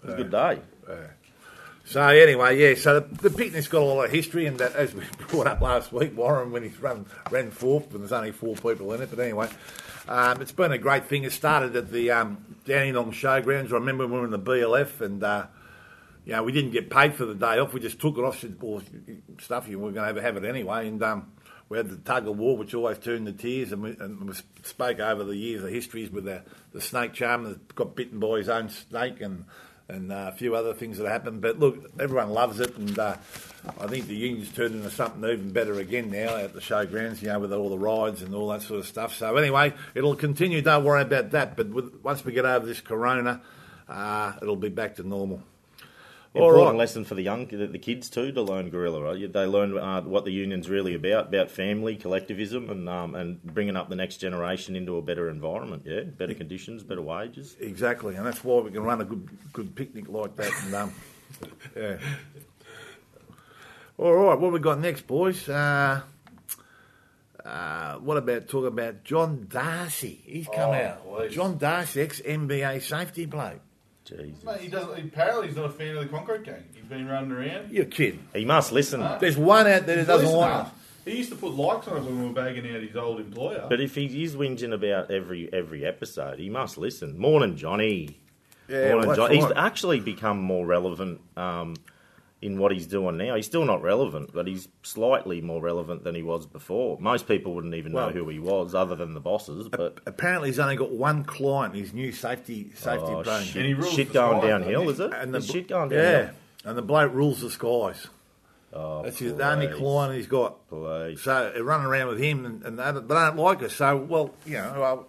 was 0.01 0.13
a 0.13 0.17
good 0.17 0.31
day. 0.31 0.61
So 1.85 2.01
anyway, 2.01 2.59
yeah. 2.59 2.75
So 2.75 2.99
the, 2.99 3.29
the 3.29 3.29
picnic's 3.29 3.67
got 3.67 3.83
a 3.83 3.85
lot 3.85 4.05
of 4.05 4.11
history, 4.11 4.47
and 4.47 4.57
that, 4.57 4.75
as 4.75 4.93
we 4.93 5.03
brought 5.27 5.47
up 5.47 5.61
last 5.61 5.93
week, 5.93 6.17
Warren 6.17 6.51
when 6.51 6.63
he 6.63 6.69
ran 6.81 7.05
ran 7.29 7.51
fourth, 7.51 7.91
and 7.91 8.01
there's 8.01 8.11
only 8.11 8.31
four 8.31 8.55
people 8.55 8.91
in 8.93 9.01
it. 9.01 9.09
But 9.11 9.19
anyway, 9.19 9.49
um, 10.07 10.41
it's 10.41 10.51
been 10.51 10.71
a 10.71 10.79
great 10.79 11.05
thing. 11.05 11.23
It 11.23 11.31
started 11.31 11.75
at 11.75 11.91
the 11.91 12.11
um, 12.11 12.57
Dandenong 12.65 13.11
Showgrounds. 13.11 13.71
I 13.71 13.75
remember 13.75 14.05
when 14.07 14.13
we 14.13 14.19
were 14.19 14.25
in 14.25 14.31
the 14.31 14.39
BLF, 14.39 15.01
and 15.01 15.23
uh, 15.23 15.45
you 16.25 16.33
know 16.33 16.43
we 16.43 16.51
didn't 16.51 16.71
get 16.71 16.89
paid 16.89 17.13
for 17.13 17.25
the 17.25 17.35
day 17.35 17.59
off. 17.59 17.71
We 17.71 17.79
just 17.79 18.01
took 18.01 18.17
it 18.17 18.23
off. 18.23 18.43
Well, 18.59 18.81
stuff 19.39 19.67
you 19.67 19.77
were 19.77 19.91
going 19.91 20.15
to 20.15 20.21
have 20.21 20.37
it 20.37 20.45
anyway, 20.45 20.87
and. 20.87 21.01
Um, 21.01 21.31
we 21.67 21.79
had 21.79 21.89
the 21.89 21.97
tug 21.97 22.27
of 22.27 22.37
war, 22.37 22.55
which 22.57 22.75
always 22.75 22.99
turned 22.99 23.25
to 23.25 23.33
tears, 23.33 23.71
and 23.71 23.81
we, 23.81 23.97
and 23.99 24.29
we 24.29 24.35
spoke 24.61 24.99
over 24.99 25.23
the 25.23 25.35
years 25.35 25.63
of 25.63 25.71
histories 25.71 26.11
with 26.11 26.25
the, 26.25 26.43
the 26.73 26.79
snake 26.79 27.13
charmer 27.13 27.49
that 27.49 27.73
got 27.73 27.95
bitten 27.95 28.19
by 28.19 28.37
his 28.37 28.49
own 28.49 28.69
snake, 28.69 29.19
and 29.19 29.45
and 29.87 30.11
uh, 30.11 30.31
a 30.33 30.35
few 30.35 30.55
other 30.55 30.73
things 30.73 30.97
that 30.97 31.07
happened. 31.07 31.41
But 31.41 31.59
look, 31.59 31.91
everyone 31.99 32.31
loves 32.31 32.59
it, 32.59 32.75
and 32.77 32.97
uh, 32.97 33.17
I 33.79 33.87
think 33.87 34.07
the 34.07 34.15
union's 34.15 34.51
turned 34.51 34.75
into 34.75 34.89
something 34.89 35.23
even 35.23 35.51
better 35.51 35.79
again 35.79 36.09
now 36.09 36.37
at 36.37 36.53
the 36.53 36.59
showgrounds, 36.59 37.21
you 37.21 37.27
know, 37.27 37.39
with 37.39 37.53
all 37.53 37.69
the 37.69 37.77
rides 37.77 38.21
and 38.21 38.33
all 38.33 38.49
that 38.49 38.61
sort 38.61 38.79
of 38.79 38.87
stuff. 38.87 39.13
So 39.13 39.35
anyway, 39.37 39.73
it'll 39.93 40.15
continue. 40.15 40.61
Don't 40.61 40.83
worry 40.83 41.01
about 41.01 41.31
that. 41.31 41.55
But 41.55 41.69
with, 41.69 41.99
once 42.03 42.25
we 42.25 42.33
get 42.33 42.45
over 42.45 42.65
this 42.65 42.81
corona, 42.81 43.41
uh, 43.87 44.33
it'll 44.41 44.55
be 44.55 44.69
back 44.69 44.95
to 44.95 45.07
normal. 45.07 45.41
All 46.35 46.49
Important 46.49 46.73
right. 46.73 46.79
lesson 46.79 47.05
for 47.05 47.15
the 47.15 47.21
young, 47.21 47.47
the, 47.47 47.67
the 47.67 47.79
kids 47.79 48.09
too, 48.09 48.31
to 48.33 48.41
learn 48.41 48.69
guerrilla. 48.69 49.01
Right? 49.01 49.31
They 49.31 49.45
learn 49.45 49.77
uh, 49.77 50.01
what 50.01 50.25
the 50.25 50.31
union's 50.31 50.69
really 50.69 50.93
about, 50.93 51.27
about 51.29 51.49
family, 51.49 51.95
collectivism, 51.95 52.69
and 52.69 52.89
um, 52.89 53.15
and 53.15 53.41
bringing 53.43 53.75
up 53.77 53.87
the 53.89 53.95
next 53.95 54.17
generation 54.17 54.75
into 54.75 54.97
a 54.97 55.01
better 55.01 55.29
environment. 55.29 55.83
Yeah, 55.85 56.01
better 56.01 56.33
conditions, 56.33 56.83
better 56.83 57.01
wages. 57.01 57.55
Exactly, 57.59 58.15
and 58.15 58.25
that's 58.25 58.43
why 58.43 58.59
we 58.61 58.71
can 58.71 58.83
run 58.83 58.99
a 59.01 59.05
good 59.05 59.29
good 59.53 59.75
picnic 59.75 60.09
like 60.09 60.35
that. 60.35 60.51
And 60.65 60.75
um, 60.75 60.93
yeah. 61.75 61.97
All 63.97 64.13
right, 64.13 64.37
what 64.37 64.51
we 64.51 64.59
got 64.59 64.79
next, 64.79 65.07
boys? 65.07 65.47
Uh, 65.47 66.01
uh, 67.45 67.93
what 67.95 68.17
about 68.17 68.47
talking 68.49 68.67
about 68.67 69.03
John 69.05 69.47
Darcy? 69.49 70.21
He's 70.25 70.47
come 70.47 70.71
Oh, 70.71 70.73
out. 70.73 71.05
please. 71.07 71.33
John 71.33 71.57
Darcy, 71.57 72.01
ex 72.01 72.19
MBA 72.19 72.81
safety 72.81 73.25
bloke. 73.25 73.61
Jesus. 74.05 74.43
Mate, 74.43 74.61
he 74.61 74.67
doesn't. 74.67 74.97
Apparently, 74.97 75.47
he's 75.47 75.57
not 75.57 75.65
a 75.65 75.69
fan 75.73 75.95
of 75.97 76.03
the 76.03 76.09
concrete 76.09 76.43
gang. 76.43 76.63
He's 76.73 76.85
been 76.85 77.07
running 77.07 77.31
around. 77.31 77.71
You're 77.71 77.85
kidding. 77.85 78.27
He 78.33 78.45
must 78.45 78.71
listen. 78.71 79.01
There's 79.19 79.37
one 79.37 79.67
out 79.67 79.85
there 79.85 79.97
that 79.97 80.07
doesn't 80.07 80.25
Listen, 80.27 80.39
like 80.39 80.53
uh, 80.53 80.57
us. 80.59 80.69
He 81.05 81.17
used 81.17 81.29
to 81.29 81.35
put 81.35 81.53
likes 81.53 81.87
on 81.87 81.97
it 81.97 82.03
when 82.03 82.19
we 82.19 82.27
were 82.27 82.33
bagging 82.33 82.73
out 82.75 82.81
his 82.81 82.95
old 82.95 83.19
employer. 83.19 83.65
But 83.69 83.79
if 83.79 83.95
he 83.95 84.23
is 84.23 84.35
whinging 84.35 84.73
about 84.73 85.11
every 85.11 85.51
every 85.51 85.85
episode, 85.85 86.39
he 86.39 86.49
must 86.49 86.77
listen. 86.77 87.17
Morning, 87.17 87.55
Johnny. 87.55 88.19
Yeah, 88.67 88.89
Morning, 88.89 89.07
well, 89.07 89.15
John. 89.15 89.31
He's 89.31 89.43
right. 89.43 89.53
actually 89.55 89.99
become 89.99 90.41
more 90.41 90.65
relevant 90.65 91.21
um, 91.37 91.75
in 92.45 92.59
what 92.59 92.71
he's 92.71 92.85
doing 92.85 93.17
now. 93.17 93.35
He's 93.35 93.45
still 93.47 93.65
not 93.65 93.81
relevant, 93.81 94.31
but 94.33 94.45
he's 94.47 94.67
slightly 94.83 95.41
more 95.41 95.61
relevant 95.61 96.03
than 96.03 96.13
he 96.15 96.21
was 96.21 96.45
before. 96.45 96.97
Most 96.99 97.27
people 97.27 97.55
wouldn't 97.55 97.73
even 97.73 97.91
Well- 97.91 98.07
know 98.07 98.13
who 98.13 98.29
he 98.29 98.39
was, 98.39 98.75
other 98.75 98.95
than 98.95 99.13
the 99.13 99.19
bosses. 99.19 99.67
But 99.69 99.99
Apparently, 100.05 100.49
he's 100.49 100.59
only 100.59 100.75
got 100.75 100.91
one 100.91 101.23
client. 101.23 101.73
His 101.75 101.93
new 101.93 102.11
safety 102.11 102.71
safety 102.75 103.07
oh, 103.07 103.23
brain. 103.23 103.43
shit, 103.43 103.55
And 103.57 103.65
he 103.65 103.73
rules 103.73 103.93
shit 103.93 104.07
the 104.09 104.13
going 104.13 104.39
skies, 104.41 104.49
downhill, 104.49 104.89
is 104.89 104.99
it? 104.99 105.11
And 105.13 105.33
the 105.33 105.39
Is 105.39 105.47
shit 105.47 105.67
going 105.67 105.89
downhill. 105.89 106.21
yeah, 106.21 106.31
and 106.69 106.77
the 106.77 106.81
bloke 106.83 107.13
rules 107.13 107.41
the 107.41 107.49
skies. 107.49 108.07
Oh, 108.73 109.03
That's 109.03 109.17
his, 109.19 109.33
the 109.35 109.49
only 109.49 109.67
client 109.67 110.15
he's 110.15 110.27
got. 110.27 110.67
please. 110.67 111.21
So 111.21 111.51
they're 111.53 111.63
running 111.63 111.87
around 111.87 112.09
with 112.09 112.19
him, 112.19 112.45
and, 112.45 112.63
and 112.63 112.77
they, 112.77 112.83
don't, 112.83 113.07
they 113.07 113.15
don't 113.15 113.37
like 113.37 113.63
us. 113.63 113.73
So, 113.73 113.95
well, 113.95 114.31
you 114.45 114.57
know, 114.57 114.75
well, 114.77 115.07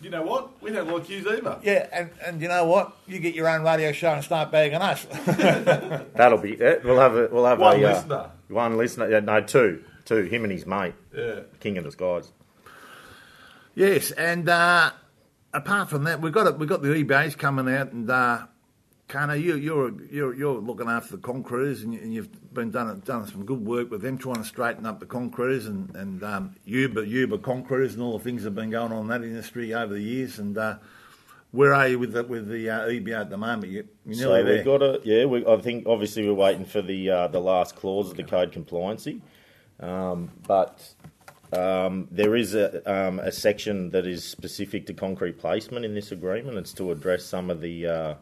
you 0.00 0.10
know 0.10 0.22
what? 0.22 0.60
We 0.62 0.70
don't 0.72 0.88
like 0.88 1.08
yous 1.08 1.26
either. 1.26 1.58
yeah, 1.62 1.88
and, 1.92 2.10
and 2.24 2.40
you 2.40 2.48
know 2.48 2.64
what? 2.66 2.96
You 3.06 3.18
get 3.18 3.34
your 3.34 3.48
own 3.48 3.62
radio 3.62 3.92
show 3.92 4.12
and 4.12 4.22
start 4.24 4.50
bagging 4.50 4.78
us. 4.80 5.04
That'll 6.14 6.38
be 6.38 6.52
it. 6.52 6.84
We'll 6.84 7.00
have 7.00 7.14
a 7.16 7.28
we'll 7.32 7.46
have 7.46 7.58
One 7.58 7.82
a 7.82 7.86
uh, 7.86 7.92
listener. 7.94 8.30
one 8.48 8.76
listener. 8.76 9.10
Yeah, 9.10 9.20
no, 9.20 9.40
two, 9.40 9.82
two. 10.04 10.22
Him 10.24 10.44
and 10.44 10.52
his 10.52 10.66
mate, 10.66 10.94
Yeah. 11.16 11.40
King 11.60 11.78
of 11.78 11.84
the 11.84 11.92
Skies. 11.92 12.30
yes, 13.74 14.10
and 14.12 14.48
uh, 14.48 14.90
apart 15.52 15.88
from 15.90 16.04
that, 16.04 16.20
we've 16.20 16.32
got 16.32 16.46
it, 16.46 16.58
we've 16.58 16.68
got 16.68 16.82
the 16.82 16.88
EBAs 16.88 17.36
coming 17.36 17.72
out, 17.74 17.92
and 17.92 18.10
uh, 18.10 18.46
Kana, 19.08 19.36
you, 19.36 19.56
you're 19.56 19.92
you're 20.10 20.34
you're 20.34 20.58
looking 20.60 20.88
after 20.88 21.16
the 21.16 21.22
concreters, 21.22 21.82
and, 21.82 21.94
you, 21.94 22.00
and 22.00 22.12
you've 22.12 22.52
been 22.54 22.72
done 22.72 23.00
done 23.04 23.26
some 23.28 23.44
good 23.44 23.64
work 23.64 23.88
with 23.90 24.02
them, 24.02 24.18
trying 24.18 24.36
to 24.36 24.44
straighten 24.44 24.84
up 24.84 24.98
the 24.98 25.06
concreters 25.06 25.66
and 25.66 25.94
and 25.94 26.24
um, 26.24 26.54
Uber 26.64 27.04
Uber 27.04 27.38
concreters 27.38 27.94
and 27.94 28.02
all 28.02 28.18
the 28.18 28.24
things 28.24 28.42
that 28.42 28.48
have 28.48 28.56
been 28.56 28.70
going 28.70 28.90
on 28.92 29.02
in 29.02 29.06
that 29.08 29.22
industry 29.22 29.72
over 29.74 29.94
the 29.94 30.02
years, 30.02 30.38
and. 30.38 30.56
Uh, 30.58 30.76
where 31.52 31.72
are 31.72 31.88
you 31.88 31.98
with 31.98 32.12
the, 32.12 32.22
with 32.24 32.48
the 32.48 32.68
uh, 32.68 32.80
EBA 32.86 33.18
at 33.18 33.30
the 33.30 33.38
moment? 33.38 33.72
You, 33.72 33.88
you're 34.04 34.14
So 34.16 34.34
we've 34.34 34.44
there. 34.44 34.64
got 34.64 34.82
a 34.82 35.00
yeah. 35.04 35.24
We, 35.24 35.46
I 35.46 35.56
think 35.58 35.86
obviously 35.86 36.26
we're 36.26 36.34
waiting 36.34 36.66
for 36.66 36.82
the 36.82 37.08
uh, 37.08 37.28
the 37.28 37.40
last 37.40 37.76
clause 37.76 38.10
of 38.10 38.16
the 38.18 38.24
code 38.24 38.52
compliancy, 38.52 39.22
um, 39.80 40.30
but 40.46 40.86
um, 41.52 42.08
there 42.10 42.36
is 42.36 42.54
a, 42.54 42.82
um, 42.92 43.20
a 43.20 43.32
section 43.32 43.88
that 43.90 44.06
is 44.06 44.22
specific 44.24 44.86
to 44.86 44.92
concrete 44.92 45.38
placement 45.38 45.84
in 45.86 45.94
this 45.94 46.12
agreement. 46.12 46.58
It's 46.58 46.74
to 46.74 46.90
address 46.90 47.24
some 47.24 47.48
of 47.48 47.62
the 47.62 47.86
uh, 47.86 48.14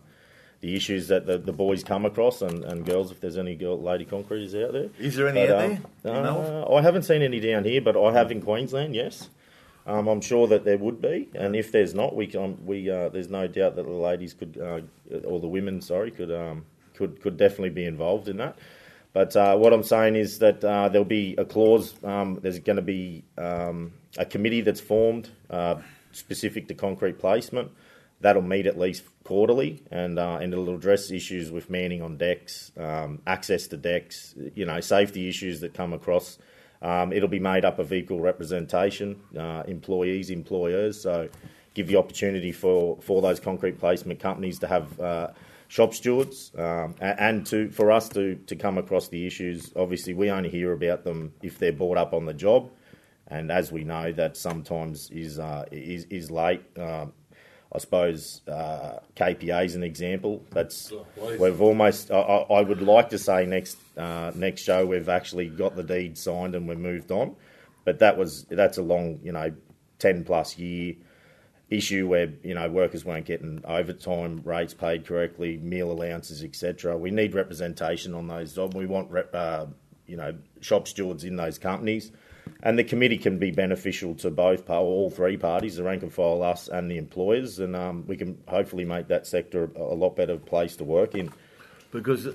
the 0.64 0.75
issues 0.75 1.08
that 1.08 1.26
the, 1.26 1.37
the 1.37 1.52
boys 1.52 1.84
come 1.84 2.06
across 2.06 2.40
and, 2.40 2.64
and 2.64 2.87
girls, 2.87 3.11
if 3.11 3.20
there's 3.20 3.37
any 3.37 3.55
girl, 3.55 3.78
lady 3.78 4.06
concreters 4.06 4.55
out 4.55 4.72
there. 4.72 4.88
Is 4.99 5.14
there 5.14 5.28
any 5.28 5.46
But, 5.46 5.50
out 5.50 5.64
um, 5.64 5.82
there? 6.02 6.64
Uh, 6.64 6.75
I 6.75 6.81
haven't 6.81 7.02
seen 7.02 7.20
any 7.20 7.38
down 7.38 7.64
here, 7.64 7.82
but 7.82 8.02
I 8.02 8.12
have 8.14 8.32
in 8.32 8.40
Queensland. 8.40 8.94
Yes, 8.94 9.28
um, 9.87 10.08
I'm 10.08 10.22
sure 10.22 10.46
that 10.46 10.64
there 10.64 10.78
would 10.78 11.02
be, 11.02 11.28
and 11.34 11.55
if 11.55 11.70
there's 11.70 11.93
not, 11.93 12.16
we 12.16 12.26
can, 12.26 12.64
we 12.64 12.90
uh, 12.90 13.11
there's 13.11 13.28
no 13.28 13.46
doubt 13.46 13.76
that 13.76 13.84
the 13.84 13.93
ladies 13.93 14.32
could, 14.32 14.56
uh, 14.58 14.81
or 15.26 15.38
the 15.38 15.49
women, 15.49 15.82
sorry, 15.82 16.11
could 16.11 16.32
um, 16.32 16.64
could 16.94 17.20
could 17.20 17.37
definitely 17.37 17.69
be 17.69 17.84
involved 17.84 18.28
in 18.28 18.38
that. 18.38 18.56
But 19.12 19.37
uh, 19.37 19.56
what 19.58 19.75
I'm 19.75 19.82
saying 19.82 20.17
is 20.17 20.38
that 20.38 20.64
uh, 20.64 20.88
there'll 20.88 21.05
be 21.05 21.34
a 21.37 21.44
clause. 21.44 21.94
Um, 22.02 22.38
there's 22.40 22.58
going 22.58 22.76
to 22.76 22.82
be 22.82 23.22
um, 23.37 23.93
a 24.17 24.25
committee 24.25 24.62
that's 24.62 24.81
formed 24.81 25.28
uh, 25.50 25.76
specific 26.12 26.69
to 26.69 26.75
concrete 26.75 27.19
placement. 27.19 27.70
That'll 28.20 28.43
meet 28.43 28.66
at 28.66 28.78
least 28.78 29.05
quarterly, 29.25 29.82
and 29.90 30.19
uh, 30.19 30.38
and 30.40 30.52
it'll 30.52 30.75
address 30.75 31.11
issues 31.11 31.50
with 31.50 31.69
manning 31.69 32.02
on 32.02 32.16
decks, 32.16 32.72
um, 32.76 33.20
access 33.26 33.66
to 33.69 33.76
decks, 33.76 34.34
you 34.55 34.64
know, 34.64 34.81
safety 34.81 35.28
issues 35.28 35.61
that 35.61 35.75
come 35.75 35.93
across. 35.93 36.38
Um, 36.81 37.12
it'll 37.12 37.29
be 37.29 37.41
made 37.41 37.65
up 37.65 37.79
of 37.79 37.93
equal 37.93 38.20
representation, 38.20 39.20
uh, 39.39 39.62
employees, 39.67 40.31
employers. 40.31 41.00
So, 41.00 41.29
give 41.74 41.86
the 41.86 41.96
opportunity 41.96 42.53
for, 42.53 42.98
for 43.00 43.20
those 43.20 43.41
concrete 43.41 43.79
placement 43.79 44.20
companies 44.20 44.58
to 44.60 44.67
have 44.67 45.00
uh, 45.00 45.29
shop 45.69 45.93
stewards 45.94 46.53
um, 46.56 46.94
and 47.00 47.46
to 47.46 47.69
for 47.70 47.91
us 47.91 48.08
to, 48.10 48.36
to 48.46 48.56
come 48.56 48.79
across 48.79 49.08
the 49.08 49.27
issues. 49.27 49.72
Obviously, 49.77 50.15
we 50.15 50.31
only 50.31 50.48
hear 50.48 50.72
about 50.72 51.05
them 51.05 51.32
if 51.43 51.58
they're 51.58 51.72
brought 51.72 51.96
up 51.96 52.12
on 52.12 52.27
the 52.27 52.34
job, 52.34 52.70
and 53.29 53.50
as 53.50 53.72
we 53.72 53.84
know, 53.84 54.12
that 54.12 54.36
sometimes 54.36 55.10
is 55.10 55.39
uh, 55.39 55.65
is, 55.72 56.05
is 56.10 56.31
late. 56.31 56.62
Um, 56.79 57.12
I 57.74 57.78
suppose 57.78 58.40
uh, 58.46 59.00
KPA 59.16 59.64
is 59.64 59.74
an 59.74 59.82
example. 59.82 60.44
That's 60.50 60.93
Oh, 60.93 61.04
we've 61.38 61.60
almost. 61.60 62.10
I, 62.10 62.19
I 62.20 62.58
I 62.58 62.60
would 62.62 62.81
like 62.81 63.10
to 63.10 63.19
say 63.19 63.46
next 63.46 63.78
uh, 63.96 64.31
next 64.34 64.62
show 64.62 64.86
we've 64.86 65.08
actually 65.08 65.48
got 65.48 65.74
the 65.74 65.82
deed 65.82 66.16
signed 66.16 66.54
and 66.54 66.69
we're 66.69 66.76
moved 66.76 67.10
on, 67.10 67.34
but 67.84 67.98
that 67.98 68.16
was 68.16 68.44
that's 68.44 68.78
a 68.78 68.82
long 68.82 69.19
you 69.24 69.32
know 69.32 69.52
ten 69.98 70.24
plus 70.24 70.56
year 70.56 70.94
issue 71.70 72.06
where 72.06 72.31
you 72.43 72.54
know 72.54 72.69
workers 72.70 73.04
weren't 73.04 73.26
getting 73.26 73.60
overtime 73.64 74.40
rates 74.44 74.74
paid 74.74 75.04
correctly, 75.04 75.56
meal 75.58 75.90
allowances, 75.90 76.44
etc. 76.44 76.96
We 76.96 77.10
need 77.10 77.34
representation 77.34 78.14
on 78.14 78.28
those 78.28 78.54
jobs. 78.54 78.76
We 78.76 78.86
want 78.86 79.10
rep, 79.10 79.34
uh, 79.34 79.66
you 80.06 80.16
know 80.16 80.34
shop 80.60 80.86
stewards 80.86 81.24
in 81.24 81.34
those 81.36 81.58
companies, 81.58 82.12
and 82.65 82.79
the 82.79 82.85
committee 82.85 83.19
can 83.19 83.39
be 83.39 83.51
beneficial 83.51 84.15
to 84.17 84.31
both 84.31 84.69
all 84.71 85.11
three 85.11 85.37
parties, 85.37 85.77
the 85.77 85.85
rank 85.85 86.03
and 86.03 86.13
file, 86.13 86.43
us, 86.43 86.67
and 86.67 86.91
the 86.91 86.97
employers, 86.97 87.59
and 87.59 87.77
um, 87.77 88.05
we 88.06 88.17
can 88.17 88.39
hopefully 88.49 88.87
make 88.87 89.06
that 89.09 89.27
sector 89.27 89.71
a 89.77 89.94
lot 89.94 90.17
better 90.17 90.39
place 90.39 90.75
to 90.77 90.85
work 90.85 91.15
in. 91.15 91.31
because 91.93 92.29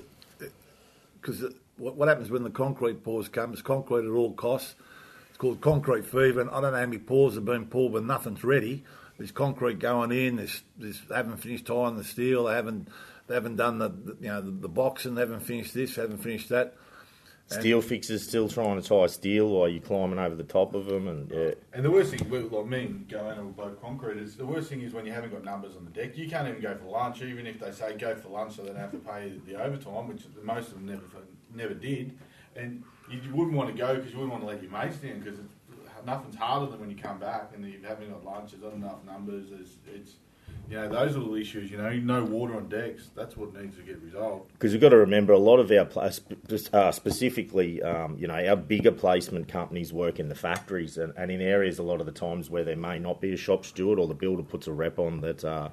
because 1.20 1.44
what, 1.76 2.08
happens 2.08 2.30
when 2.30 2.44
the 2.44 2.50
concrete 2.50 3.02
pours 3.02 3.28
comes? 3.28 3.60
Concrete 3.60 4.06
at 4.06 4.10
all 4.10 4.32
costs. 4.32 4.74
It's 5.28 5.38
called 5.38 5.60
concrete 5.60 6.06
fever, 6.06 6.40
and 6.40 6.48
I 6.50 6.60
don't 6.60 6.72
know 6.72 6.78
how 6.78 6.86
many 6.86 6.98
pours 6.98 7.34
have 7.34 7.44
been 7.44 7.66
poured 7.66 7.92
when 7.92 8.06
nothing's 8.06 8.44
ready. 8.44 8.84
There's 9.18 9.32
concrete 9.32 9.80
going 9.80 10.12
in. 10.12 10.36
There's, 10.36 10.62
there's 10.78 11.00
they 11.08 11.14
haven't 11.16 11.38
finished 11.38 11.66
tying 11.66 11.96
the 11.96 12.04
steel. 12.04 12.44
They 12.44 12.54
haven't 12.54 12.88
they 13.26 13.34
haven't 13.34 13.56
done 13.56 13.78
the, 13.78 13.90
you 14.20 14.28
know 14.28 14.40
the, 14.40 14.50
the 14.50 14.68
boxing. 14.68 15.14
They 15.14 15.22
haven't 15.22 15.40
finished 15.40 15.74
this. 15.74 15.96
They 15.96 16.02
haven't 16.02 16.22
finished 16.22 16.48
that. 16.50 16.76
Steel 17.50 17.82
fixers 17.82 18.22
still 18.26 18.48
trying 18.48 18.80
to 18.80 18.88
tie 18.88 19.06
steel 19.08 19.48
while 19.48 19.68
you're 19.68 19.82
climbing 19.82 20.18
over 20.18 20.36
the 20.36 20.44
top 20.44 20.74
of 20.74 20.86
them, 20.86 21.08
and 21.08 21.30
yeah. 21.30 21.50
And 21.72 21.84
the 21.84 21.90
worst 21.90 22.12
thing, 22.12 22.28
well, 22.30 22.42
like 22.42 22.66
me 22.66 22.94
and 23.12 23.46
were 23.46 23.64
both 23.64 23.80
concrete, 23.80 24.18
is 24.18 24.36
the 24.36 24.46
worst 24.46 24.68
thing 24.68 24.82
is 24.82 24.92
when 24.92 25.04
you 25.04 25.12
haven't 25.12 25.32
got 25.32 25.44
numbers 25.44 25.76
on 25.76 25.84
the 25.84 25.90
deck. 25.90 26.16
You 26.16 26.28
can't 26.28 26.46
even 26.48 26.60
go 26.60 26.76
for 26.76 26.86
lunch, 26.86 27.22
even 27.22 27.46
if 27.46 27.58
they 27.58 27.72
say 27.72 27.96
go 27.96 28.14
for 28.14 28.28
lunch 28.28 28.54
so 28.54 28.62
they 28.62 28.68
don't 28.68 28.78
have 28.78 28.92
to 28.92 28.98
pay 28.98 29.32
the 29.46 29.60
overtime, 29.60 30.06
which 30.06 30.22
most 30.42 30.68
of 30.68 30.74
them 30.74 30.86
never 30.86 31.02
never 31.52 31.74
did, 31.74 32.16
and 32.54 32.84
you 33.10 33.20
wouldn't 33.34 33.56
want 33.56 33.68
to 33.68 33.76
go 33.76 33.96
because 33.96 34.12
you 34.12 34.18
wouldn't 34.18 34.32
want 34.32 34.44
to 34.44 34.48
let 34.48 34.62
your 34.62 34.70
mates 34.70 34.98
down 34.98 35.18
because 35.18 35.40
nothing's 36.06 36.36
harder 36.36 36.70
than 36.70 36.80
when 36.80 36.90
you 36.90 36.96
come 36.96 37.18
back 37.18 37.50
and 37.54 37.64
you 37.64 37.80
haven't 37.86 38.10
got 38.10 38.24
lunch. 38.24 38.52
There's 38.52 38.62
not 38.62 38.74
enough 38.74 39.04
numbers. 39.04 39.46
It's, 39.50 39.72
it's 39.92 40.14
know 40.76 40.88
those 40.88 41.16
little 41.16 41.34
issues. 41.34 41.70
You 41.70 41.78
know, 41.78 41.90
no 41.92 42.24
water 42.24 42.56
on 42.56 42.68
decks. 42.68 43.10
That's 43.14 43.36
what 43.36 43.54
needs 43.54 43.76
to 43.76 43.82
get 43.82 44.00
resolved. 44.02 44.52
Because 44.52 44.72
you've 44.72 44.82
got 44.82 44.90
to 44.90 44.96
remember, 44.96 45.32
a 45.32 45.38
lot 45.38 45.58
of 45.58 45.70
our 45.70 45.88
uh, 46.72 46.92
specifically, 46.92 47.82
um, 47.82 48.16
you 48.18 48.26
know, 48.26 48.34
our 48.34 48.56
bigger 48.56 48.92
placement 48.92 49.48
companies 49.48 49.92
work 49.92 50.20
in 50.20 50.28
the 50.28 50.34
factories 50.34 50.98
and, 50.98 51.12
and 51.16 51.30
in 51.30 51.40
areas 51.40 51.78
a 51.78 51.82
lot 51.82 52.00
of 52.00 52.06
the 52.06 52.12
times 52.12 52.50
where 52.50 52.64
there 52.64 52.76
may 52.76 52.98
not 52.98 53.20
be 53.20 53.32
a 53.32 53.36
shop 53.36 53.64
steward 53.64 53.98
or 53.98 54.06
the 54.06 54.14
builder 54.14 54.42
puts 54.42 54.66
a 54.66 54.72
rep 54.72 54.98
on 54.98 55.20
that. 55.20 55.44
Uh, 55.44 55.70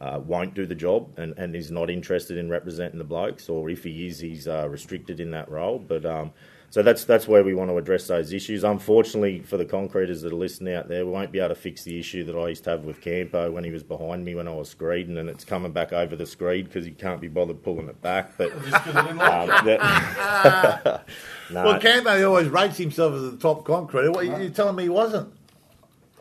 uh, 0.00 0.20
won't 0.24 0.54
do 0.54 0.64
the 0.64 0.76
job 0.76 1.10
and, 1.16 1.36
and 1.38 1.56
is 1.56 1.72
not 1.72 1.90
interested 1.90 2.36
in 2.36 2.48
representing 2.48 2.98
the 2.98 3.04
blokes, 3.04 3.48
or 3.48 3.68
if 3.68 3.82
he 3.82 4.06
is, 4.06 4.20
he's 4.20 4.46
uh, 4.46 4.68
restricted 4.68 5.18
in 5.18 5.32
that 5.32 5.50
role. 5.50 5.78
But 5.78 6.06
um, 6.06 6.32
so 6.70 6.82
that's 6.82 7.04
that's 7.04 7.26
where 7.26 7.42
we 7.42 7.54
want 7.54 7.70
to 7.70 7.78
address 7.78 8.06
those 8.06 8.32
issues. 8.32 8.62
Unfortunately, 8.62 9.40
for 9.40 9.56
the 9.56 9.64
concreters 9.64 10.20
that 10.22 10.32
are 10.32 10.36
listening 10.36 10.74
out 10.74 10.88
there, 10.88 11.06
we 11.06 11.12
won't 11.12 11.32
be 11.32 11.38
able 11.38 11.48
to 11.50 11.54
fix 11.54 11.82
the 11.82 11.98
issue 11.98 12.24
that 12.24 12.36
I 12.36 12.48
used 12.48 12.64
to 12.64 12.70
have 12.70 12.84
with 12.84 13.00
Campo 13.00 13.50
when 13.50 13.64
he 13.64 13.70
was 13.70 13.82
behind 13.82 14.24
me 14.24 14.34
when 14.34 14.46
I 14.46 14.54
was 14.54 14.74
screeding, 14.74 15.18
and 15.18 15.30
it's 15.30 15.44
coming 15.44 15.72
back 15.72 15.94
over 15.94 16.14
the 16.14 16.26
screed 16.26 16.66
because 16.66 16.84
he 16.84 16.90
can't 16.90 17.20
be 17.20 17.28
bothered 17.28 17.62
pulling 17.62 17.88
it 17.88 18.00
back. 18.02 18.36
But 18.36 18.52
um, 18.52 19.16
that, 19.18 21.04
no. 21.50 21.64
Well, 21.64 21.80
Campo 21.80 22.28
always 22.28 22.48
rates 22.48 22.76
himself 22.76 23.14
as 23.14 23.22
the 23.22 23.36
top 23.38 23.64
concreter. 23.64 24.12
What, 24.12 24.26
you, 24.26 24.36
you're 24.36 24.50
telling 24.50 24.76
me 24.76 24.84
he 24.84 24.88
wasn't? 24.90 25.32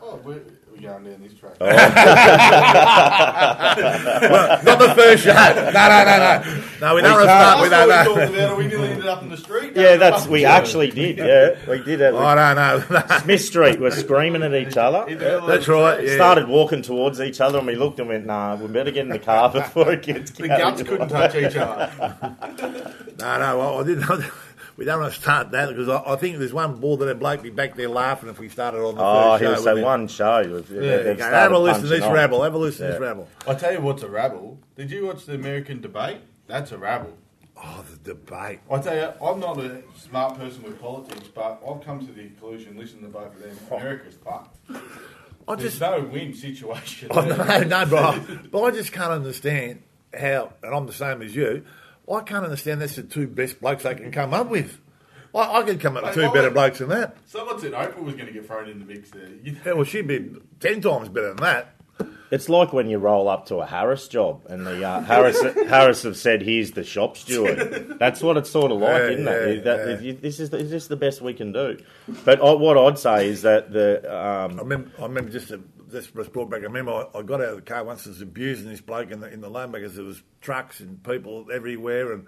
Oh, 0.02 0.18
we're, 0.82 0.88
we're 0.88 0.98
going 0.98 1.04
down 1.04 1.22
this. 1.22 1.42
Not 4.64 4.80
the 4.80 4.94
first 4.96 5.24
shot. 5.24 5.56
No, 5.78 5.90
no, 5.90 6.04
no, 6.06 6.18
no. 6.18 6.64
No, 6.82 6.96
we 6.96 7.02
don't 7.02 7.22
start 7.24 7.62
with 7.62 7.70
That's 7.72 7.88
that. 7.90 8.08
we 8.08 8.14
talked 8.16 8.34
about. 8.36 8.58
We 8.58 8.68
nearly 8.68 8.90
ended 8.90 9.08
up 9.08 9.22
in 9.24 9.30
the 9.30 9.38
street. 9.38 9.74
yeah, 9.76 9.96
that's 9.98 10.28
we 10.28 10.46
actually 10.46 10.92
did. 10.92 11.18
Yeah, 11.18 11.56
we 11.70 11.84
did 11.84 12.02
it. 12.02 12.14
I 12.14 12.54
don't 12.54 12.90
know. 12.90 13.18
Smith 13.20 13.42
Street, 13.42 13.80
we're 13.80 13.92
screaming 13.92 14.44
at 14.44 14.54
each 14.54 14.78
other. 14.78 15.06
That's 15.16 15.68
right. 15.68 16.04
Yeah. 16.04 16.16
Started 16.16 16.48
walking 16.48 16.82
towards 16.82 17.20
each 17.22 17.42
other, 17.42 17.58
and 17.60 17.68
we 17.68 17.76
looked 17.76 18.00
and 18.00 18.08
went, 18.10 18.26
"Nah, 18.26 18.56
we 18.56 18.68
better 18.68 18.92
get 18.92 19.04
in 19.04 19.10
the 19.10 19.20
car 19.20 19.50
before 19.54 19.92
it 19.94 20.04
gets." 20.04 20.32
The 20.32 20.48
guts 20.48 20.84
couldn't 20.84 21.10
touch 21.10 21.36
each 21.36 21.56
other. 21.56 21.92
No, 23.20 23.40
no, 23.40 23.58
well, 23.58 23.80
I 23.80 23.84
didn't. 23.84 24.32
We 24.78 24.86
don't 24.86 25.02
want 25.02 25.12
to 25.14 25.20
start 25.20 25.52
that 25.52 25.70
because 25.70 25.90
I, 25.90 26.14
I 26.14 26.16
think 26.18 26.38
there's 26.38 26.54
one 26.54 26.80
ball 26.80 26.98
that 26.98 27.10
a 27.10 27.16
bloke 27.16 27.42
be 27.42 27.50
back 27.50 27.76
there 27.76 27.90
laughing 27.90 28.30
if 28.30 28.38
we 28.40 28.48
started 28.48 28.78
on 28.80 28.96
the 28.96 29.02
Oh, 29.04 29.38
first 29.40 29.64
he'll 29.66 29.76
say 29.76 29.82
one 29.84 30.08
show. 30.08 30.44
They've- 30.44 30.70
Yeah, 30.72 30.98
they've 30.98 31.08
okay, 31.20 31.24
have 31.24 31.52
a 31.52 31.58
listen 31.58 31.82
to 31.84 31.88
this 31.90 32.04
on. 32.04 32.14
rabble. 32.14 32.44
Have 32.44 32.54
a 32.54 32.58
listen 32.60 32.86
to 32.86 32.92
this 32.94 33.02
rabble. 33.02 33.28
I 33.48 33.56
tell 33.56 33.74
you 33.74 33.82
what's 33.82 34.04
a 34.04 34.10
rabble. 34.10 34.60
Did 34.76 34.92
you 34.92 35.08
watch 35.08 35.26
the 35.26 35.34
American 35.34 35.82
debate? 35.82 36.20
That's 36.46 36.72
a 36.72 36.78
rabble. 36.78 37.18
Oh, 37.58 37.84
the 37.90 37.98
debate. 38.14 38.60
I 38.70 38.78
tell 38.80 38.96
you, 38.96 39.12
I'm 39.28 39.40
not 39.40 39.58
a 39.58 39.82
smart 39.98 40.38
person 40.38 40.62
with 40.62 40.80
politics, 40.80 41.28
but 41.34 41.60
I've 41.68 41.84
come 41.84 42.06
to 42.06 42.14
the 42.14 42.22
conclusion, 42.26 42.78
listening 42.78 43.02
to 43.02 43.10
both 43.10 43.34
of 43.34 43.40
them, 43.42 43.58
oh. 43.72 43.78
America's 43.78 44.16
fucked. 44.24 44.56
I 45.48 45.56
There's 45.56 45.72
just, 45.80 45.82
no 45.82 46.02
win 46.04 46.36
situation. 46.36 47.08
oh, 47.10 47.22
no, 47.22 47.62
no, 47.64 47.86
bro. 47.88 48.20
But 48.52 48.62
I 48.62 48.72
just 48.72 48.92
can't 48.92 49.12
understand 49.12 49.82
how, 50.14 50.54
and 50.62 50.76
I'm 50.76 50.86
the 50.86 50.94
same 50.94 51.24
as 51.24 51.36
you. 51.36 51.66
I 52.12 52.22
can't 52.22 52.44
understand 52.44 52.82
that's 52.82 52.96
the 52.96 53.04
two 53.04 53.28
best 53.28 53.60
blokes 53.62 53.84
they 53.84 53.96
can 53.96 54.12
come 54.12 54.34
up 54.34 54.50
with. 54.50 54.80
I, 55.36 55.60
I 55.60 55.64
could 55.64 55.80
come 55.80 55.98
up 55.98 56.04
with 56.04 56.14
two 56.16 56.22
why 56.22 56.34
better 56.34 56.44
would- 56.48 56.54
blokes 56.54 56.80
than 56.80 56.90
that. 56.90 57.18
Someone 57.26 57.60
said 57.60 57.74
Oprah 57.74 58.02
was 58.02 58.16
going 58.16 58.28
to 58.28 58.32
get 58.34 58.46
thrown 58.48 58.70
in 58.70 58.80
the 58.80 58.86
mix 58.86 59.12
there. 59.12 59.28
You 59.44 59.56
Yeah, 59.66 59.74
well, 59.74 59.84
she'd 59.84 60.08
be 60.08 60.32
ten 60.60 60.82
times 60.82 61.10
better 61.10 61.28
than 61.30 61.38
that. 61.38 61.74
It's 62.30 62.50
like 62.50 62.74
when 62.74 62.90
you 62.90 62.98
roll 62.98 63.30
up 63.30 63.46
to 63.48 63.58
a 63.58 63.66
Harris 63.66 64.08
job, 64.10 64.42
and 64.50 64.68
the 64.68 64.84
uh, 64.86 65.02
Harris 65.02 65.42
Harris 65.70 66.04
have 66.04 66.18
said, 66.18 66.42
"Here's 66.42 66.72
the 66.72 66.84
shop 66.84 67.16
steward." 67.18 67.96
That's 68.00 68.22
what 68.22 68.36
it's 68.38 68.50
sort 68.50 68.72
of 68.72 68.80
like, 68.80 68.90
Yeah, 69.02 69.10
isn't 69.10 69.26
yeah, 69.26 69.32
it? 69.32 69.64
That- 69.64 69.88
yeah. 69.88 70.00
you- 70.00 70.14
This 70.14 70.40
is 70.42 70.50
the, 70.50 70.58
this 70.58 70.88
the 70.88 70.98
best 70.98 71.22
we 71.22 71.34
can 71.34 71.54
do. 71.54 71.78
But 72.26 72.42
I, 72.42 72.52
what 72.54 72.78
I'd 72.78 73.00
say 73.00 73.30
is 73.30 73.44
that 73.44 73.72
the 73.72 74.00
um, 74.14 74.60
I 74.60 74.64
remember, 74.64 74.92
I 75.00 75.04
remember 75.04 75.32
just 75.32 75.48
to, 75.50 75.64
just 75.92 76.16
was 76.16 76.28
brought 76.28 76.50
back. 76.50 76.62
I 76.62 76.64
remember 76.64 76.92
I, 76.92 77.20
I 77.20 77.22
got 77.22 77.42
out 77.42 77.50
of 77.50 77.56
the 77.56 77.62
car 77.62 77.84
once. 77.84 78.06
and 78.06 78.16
was 78.16 78.22
abusing 78.22 78.70
this 78.70 78.82
bloke 78.82 79.12
in 79.12 79.20
the 79.20 79.32
in 79.32 79.42
the 79.42 79.50
lane 79.50 79.72
because 79.72 79.96
there 79.96 80.06
was 80.06 80.22
trucks 80.42 80.80
and 80.80 81.02
people 81.04 81.48
everywhere, 81.54 82.14
and 82.14 82.28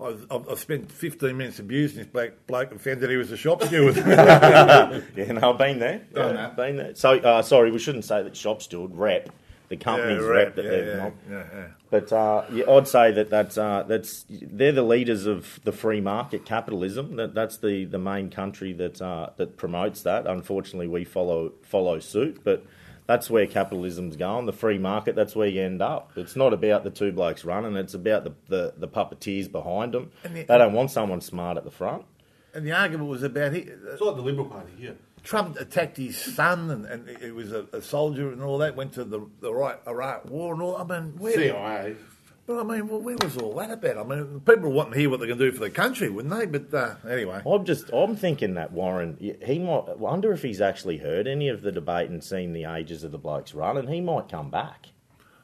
I, 0.00 0.14
I, 0.30 0.54
spent 0.54 0.92
15 0.92 1.36
minutes 1.36 1.58
abusing 1.58 1.98
this 1.98 2.06
bloke, 2.06 2.46
bloke 2.46 2.70
and 2.70 2.80
found 2.80 3.00
that 3.00 3.10
he 3.10 3.16
was 3.16 3.32
a 3.32 3.36
shop 3.36 3.62
steward. 3.62 3.96
yeah, 3.96 5.32
no, 5.32 5.52
I've 5.52 5.58
been 5.58 5.78
there, 5.78 6.06
yeah, 6.14 6.32
that. 6.32 6.56
been 6.56 6.76
there. 6.76 6.94
So 6.94 7.18
uh, 7.18 7.42
sorry, 7.42 7.70
we 7.70 7.78
shouldn't 7.78 8.04
say 8.04 8.22
that 8.22 8.36
shop 8.36 8.62
steward 8.62 8.94
rep 8.94 9.30
the 9.68 9.76
company's 9.76 10.22
yeah, 10.22 10.28
rep 10.28 10.46
right, 10.46 10.56
that 10.56 10.64
yeah, 10.64 10.70
they've 10.70 10.86
yeah, 10.86 10.96
not. 10.96 11.12
yeah. 11.30 11.66
But 11.90 12.12
uh, 12.12 12.44
yeah, 12.52 12.70
I'd 12.70 12.88
say 12.88 13.12
that 13.12 13.30
that's 13.30 13.58
uh, 13.58 13.84
that's 13.86 14.24
they're 14.28 14.72
the 14.72 14.82
leaders 14.82 15.26
of 15.26 15.60
the 15.64 15.72
free 15.72 16.00
market 16.00 16.44
capitalism. 16.44 17.16
That 17.16 17.34
that's 17.34 17.58
the, 17.58 17.84
the 17.84 17.98
main 17.98 18.30
country 18.30 18.72
that 18.74 19.00
uh, 19.00 19.30
that 19.36 19.56
promotes 19.56 20.02
that. 20.02 20.26
Unfortunately, 20.26 20.88
we 20.88 21.04
follow 21.04 21.52
follow 21.62 21.98
suit, 21.98 22.40
but 22.44 22.64
that's 23.08 23.28
where 23.30 23.46
capitalism's 23.46 24.16
going. 24.16 24.46
The 24.46 24.52
free 24.52 24.78
market. 24.78 25.16
That's 25.16 25.34
where 25.34 25.48
you 25.48 25.62
end 25.62 25.82
up. 25.82 26.12
It's 26.14 26.36
not 26.36 26.52
about 26.52 26.84
the 26.84 26.90
two 26.90 27.10
blokes 27.10 27.44
running. 27.44 27.74
It's 27.74 27.94
about 27.94 28.22
the 28.22 28.34
the, 28.48 28.74
the 28.76 28.86
puppeteers 28.86 29.50
behind 29.50 29.94
them. 29.94 30.12
The- 30.22 30.44
they 30.44 30.58
don't 30.58 30.74
want 30.74 30.92
someone 30.92 31.20
smart 31.20 31.56
at 31.56 31.64
the 31.64 31.70
front. 31.72 32.04
And 32.54 32.66
the 32.66 32.72
argument 32.72 33.10
was 33.10 33.22
about 33.22 33.52
he, 33.54 33.62
uh, 33.62 33.92
It's 33.92 34.00
like 34.00 34.16
the 34.16 34.22
Liberal 34.22 34.46
Party 34.46 34.72
here. 34.78 34.96
Trump 35.22 35.58
attacked 35.58 35.96
his 35.96 36.16
son, 36.16 36.70
and, 36.70 36.86
and 36.86 37.18
he 37.18 37.30
was 37.30 37.52
a, 37.52 37.66
a 37.72 37.82
soldier 37.82 38.32
and 38.32 38.40
all 38.42 38.58
that. 38.58 38.76
Went 38.76 38.92
to 38.94 39.04
the 39.04 39.26
the 39.40 39.52
right 39.52 39.76
Iraq 39.86 40.30
War 40.30 40.52
and 40.54 40.62
all. 40.62 40.76
I 40.76 40.84
mean, 40.84 41.14
where, 41.18 41.32
CIA. 41.32 41.96
But 42.48 42.60
I 42.60 42.62
mean, 42.62 42.88
well, 42.88 43.00
where 43.00 43.16
was 43.22 43.36
all 43.36 43.52
that 43.56 43.70
about? 43.70 43.98
I 43.98 44.02
mean, 44.04 44.40
people 44.40 44.72
want 44.72 44.92
to 44.92 44.98
hear 44.98 45.10
what 45.10 45.20
they 45.20 45.26
can 45.26 45.36
do 45.36 45.52
for 45.52 45.60
the 45.60 45.68
country, 45.68 46.08
wouldn't 46.08 46.34
they? 46.34 46.46
But 46.46 46.72
uh, 46.72 46.94
anyway, 47.06 47.42
I'm 47.46 47.66
just 47.66 47.90
I'm 47.92 48.16
thinking 48.16 48.54
that 48.54 48.72
Warren 48.72 49.18
he 49.20 49.58
might 49.58 49.84
I 49.86 49.92
wonder 49.92 50.32
if 50.32 50.40
he's 50.40 50.62
actually 50.62 50.96
heard 50.96 51.26
any 51.26 51.50
of 51.50 51.60
the 51.60 51.70
debate 51.70 52.08
and 52.08 52.24
seen 52.24 52.54
the 52.54 52.64
ages 52.64 53.04
of 53.04 53.12
the 53.12 53.18
blokes 53.18 53.52
run, 53.52 53.76
and 53.76 53.90
he 53.90 54.00
might 54.00 54.30
come 54.30 54.48
back. 54.50 54.86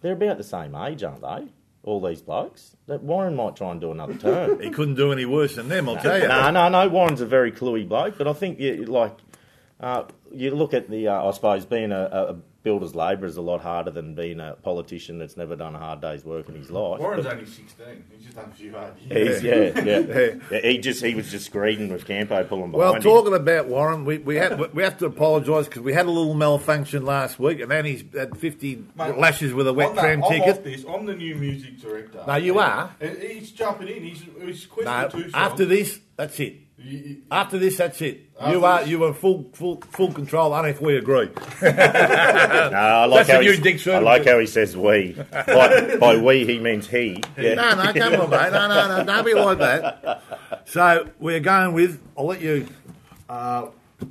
They're 0.00 0.14
about 0.14 0.38
the 0.38 0.44
same 0.44 0.74
age, 0.74 1.02
aren't 1.02 1.20
they? 1.20 1.52
All 1.82 2.00
these 2.00 2.22
blokes. 2.22 2.74
That 2.86 3.02
Warren 3.02 3.36
might 3.36 3.54
try 3.54 3.70
and 3.70 3.82
do 3.82 3.92
another 3.92 4.14
term. 4.14 4.58
he 4.62 4.70
couldn't 4.70 4.94
do 4.94 5.12
any 5.12 5.26
worse 5.26 5.56
than 5.56 5.68
them, 5.68 5.90
I'll 5.90 5.98
tell 5.98 6.18
you. 6.18 6.26
no, 6.26 6.50
no, 6.52 6.70
no. 6.70 6.88
Warren's 6.88 7.20
a 7.20 7.26
very 7.26 7.52
cluey 7.52 7.86
bloke, 7.86 8.16
but 8.16 8.26
I 8.26 8.32
think 8.32 8.58
you 8.60 8.86
like 8.86 9.18
uh, 9.78 10.04
you 10.32 10.54
look 10.54 10.72
at 10.72 10.88
the. 10.88 11.08
Uh, 11.08 11.28
I 11.28 11.30
suppose 11.32 11.66
being 11.66 11.92
a, 11.92 12.00
a 12.00 12.36
builder's 12.64 12.94
labour 12.94 13.26
is 13.26 13.36
a 13.36 13.42
lot 13.42 13.60
harder 13.60 13.90
than 13.92 14.14
being 14.14 14.40
a 14.40 14.56
politician 14.62 15.18
that's 15.18 15.36
never 15.36 15.54
done 15.54 15.76
a 15.76 15.78
hard 15.78 16.00
day's 16.00 16.24
work 16.24 16.48
in 16.48 16.56
his 16.56 16.66
mm-hmm. 16.66 16.76
life. 16.76 16.98
Warren's 17.00 17.24
But 17.24 17.34
only 17.34 17.46
16. 17.46 18.04
He's 18.10 18.24
just 18.24 18.36
done 18.36 18.50
a 18.50 18.54
few 18.54 18.72
hard 18.72 18.94
years. 18.98 19.42
yeah, 19.42 19.54
yeah, 19.54 19.98
Yeah. 19.98 20.34
yeah. 20.50 20.60
He 20.72 20.78
just 20.78 21.04
he 21.04 21.14
was 21.14 21.30
just 21.30 21.52
greeting 21.52 21.92
with 21.92 22.06
Campo 22.06 22.42
pulling 22.44 22.72
behind 22.72 22.78
Well, 22.78 22.94
him. 22.96 23.02
talking 23.02 23.34
about 23.34 23.68
Warren, 23.68 24.04
we, 24.04 24.18
we 24.18 24.36
have 24.36 24.72
we 24.74 24.82
have 24.82 24.98
to 24.98 25.06
apologise 25.06 25.66
because 25.66 25.82
we 25.82 25.92
had 25.92 26.06
a 26.06 26.10
little 26.10 26.34
malfunction 26.34 27.04
last 27.04 27.38
week, 27.38 27.60
and 27.60 27.70
then 27.70 27.84
he's 27.84 28.02
had 28.12 28.36
fifty 28.38 28.84
Mate, 28.96 29.18
lashes 29.18 29.52
with 29.54 29.68
a 29.68 29.72
wet 29.72 29.90
I'm 29.90 29.94
the- 29.96 30.00
tram 30.00 30.24
I'm 30.24 30.30
ticket. 30.30 30.48
Off 30.58 30.64
this. 30.64 30.84
I'm 30.88 31.06
the 31.06 31.14
new 31.14 31.34
music 31.36 31.78
director. 31.80 32.24
No, 32.26 32.34
you 32.36 32.58
are. 32.58 32.94
And 33.00 33.18
He's 33.18 33.52
jumping 33.52 33.88
in. 33.88 34.02
He's, 34.02 34.22
he's 34.40 34.66
No, 34.82 35.08
two 35.08 35.20
songs. 35.20 35.30
after 35.34 35.64
this, 35.66 36.00
that's 36.16 36.40
it. 36.40 36.56
You- 36.76 37.22
After 37.30 37.56
this, 37.58 37.76
that's 37.78 38.00
it. 38.02 38.30
You 38.50 38.64
are 38.64 38.82
you 38.82 39.04
are 39.04 39.14
full 39.14 39.48
full 39.52 39.80
full 39.92 40.12
control. 40.12 40.52
I 40.52 40.62
don't 40.62 40.64
know 40.70 40.76
if 40.76 40.80
we 40.80 40.96
agree. 40.96 41.30
No, 41.62 41.68
I 41.70 43.04
like 43.06 43.26
That's 43.26 43.30
how 43.30 43.38
a 43.38 43.42
he, 43.42 43.48
new 43.50 43.56
Dick 43.58 43.86
I 43.86 43.98
like 43.98 44.26
how 44.26 44.38
he 44.38 44.46
says 44.46 44.76
we. 44.76 45.12
By, 45.30 45.96
by 45.98 46.16
we, 46.16 46.44
he 46.44 46.58
means 46.58 46.88
he. 46.88 47.22
Yeah. 47.38 47.54
No, 47.54 47.74
no, 47.82 47.92
come 47.92 48.20
on, 48.20 48.30
mate. 48.30 48.52
No, 48.52 48.68
no, 48.68 48.98
no, 48.98 49.04
don't 49.04 49.24
be 49.24 49.34
like 49.34 49.58
that. 49.58 50.22
So 50.66 51.08
we're 51.20 51.40
going 51.40 51.72
with. 51.74 52.02
I'll 52.18 52.26
let 52.26 52.40
you. 52.40 52.66
Uh, 53.28 53.68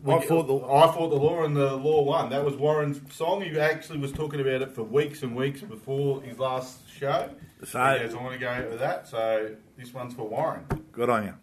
I 0.08 0.20
thought 0.22 0.48
the- 0.48 0.66
I 0.66 0.88
fought 0.94 1.10
the 1.10 1.18
law 1.18 1.44
and 1.44 1.56
the 1.56 1.76
law 1.76 2.02
won. 2.04 2.30
That 2.30 2.44
was 2.46 2.56
Warren's 2.56 3.02
song. 3.14 3.42
He 3.42 3.60
actually 3.60 4.00
was 4.00 4.12
talking 4.14 4.40
about 4.40 4.62
it 4.62 4.72
for 4.72 4.84
weeks 4.84 5.22
and 5.22 5.36
weeks 5.36 5.62
before 5.62 6.22
his 6.22 6.40
last 6.40 6.80
show. 6.90 7.30
So- 7.66 7.80
I 7.80 8.06
want 8.16 8.34
to 8.34 8.40
go 8.40 8.68
with 8.70 8.80
that. 8.80 9.08
So 9.08 9.52
this 9.78 9.94
one's 9.94 10.14
for 10.14 10.28
Warren. 10.28 10.66
Good 10.94 11.10
on 11.10 11.26
you. 11.26 11.34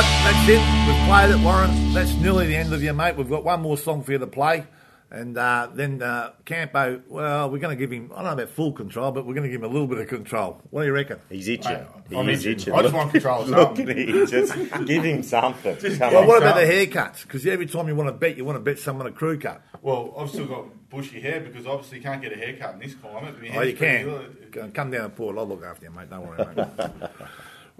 Right, 0.00 0.22
that's 0.24 0.48
it. 0.48 0.86
We've 0.86 1.08
played 1.08 1.30
it, 1.30 1.44
Warren. 1.44 1.92
That's 1.92 2.14
nearly 2.14 2.46
the 2.46 2.56
end 2.56 2.72
of 2.72 2.82
you, 2.82 2.92
mate. 2.92 3.16
We've 3.16 3.28
got 3.28 3.44
one 3.44 3.60
more 3.60 3.76
song 3.76 4.02
for 4.02 4.12
you 4.12 4.18
to 4.18 4.26
play. 4.26 4.66
And 5.12 5.36
uh, 5.36 5.68
then 5.74 6.00
uh, 6.02 6.30
Campo, 6.44 7.02
well, 7.08 7.50
we're 7.50 7.58
going 7.58 7.76
to 7.76 7.80
give 7.80 7.90
him, 7.90 8.12
I 8.14 8.22
don't 8.22 8.26
know 8.26 8.30
about 8.44 8.50
full 8.50 8.70
control, 8.72 9.10
but 9.10 9.26
we're 9.26 9.34
going 9.34 9.42
to 9.42 9.48
give 9.50 9.60
him 9.60 9.68
a 9.68 9.72
little 9.72 9.88
bit 9.88 9.98
of 9.98 10.06
control. 10.06 10.60
What 10.70 10.82
do 10.82 10.86
you 10.86 10.92
reckon? 10.92 11.18
He's 11.28 11.48
itching. 11.48 11.72
I- 11.72 11.86
He 12.08 12.16
I'm 12.16 12.28
is 12.28 12.46
itching. 12.46 12.52
itching. 12.60 12.74
I 12.74 12.82
just 12.82 12.94
want 12.94 13.10
control 13.10 13.42
of 13.42 13.48
Look 13.48 13.78
at 13.80 13.88
him. 13.88 14.26
Just 14.28 14.54
give 14.86 15.02
him 15.04 15.24
something. 15.24 15.76
Come 15.76 15.98
Well, 16.12 16.18
on. 16.22 16.26
what 16.28 16.38
about 16.42 16.54
the 16.54 16.62
haircuts? 16.62 17.22
Because 17.22 17.44
every 17.44 17.66
time 17.66 17.88
you 17.88 17.96
want 17.96 18.08
to 18.08 18.12
bet, 18.12 18.36
you 18.36 18.44
want 18.44 18.54
to 18.56 18.60
bet 18.62 18.78
someone 18.78 19.08
a 19.08 19.10
crew 19.10 19.36
cut. 19.36 19.60
Well, 19.82 20.14
I've 20.16 20.28
still 20.30 20.46
got 20.46 20.88
bushy 20.90 21.20
hair 21.20 21.40
because 21.40 21.66
obviously 21.66 21.98
you 21.98 22.04
can't 22.04 22.22
get 22.22 22.32
a 22.32 22.36
haircut 22.36 22.74
in 22.74 22.80
this 22.80 22.94
climate. 22.94 23.34
Oh, 23.52 23.62
you 23.62 23.74
can. 23.76 24.04
good. 24.52 24.74
Come 24.74 24.92
down 24.92 25.06
and 25.06 25.16
pour 25.16 25.34
it. 25.34 25.38
I'll 25.38 25.48
look 25.48 25.64
after 25.64 25.86
you, 25.86 25.90
mate. 25.90 26.08
Don't 26.08 26.24
worry, 26.24 26.54
mate. 26.54 26.66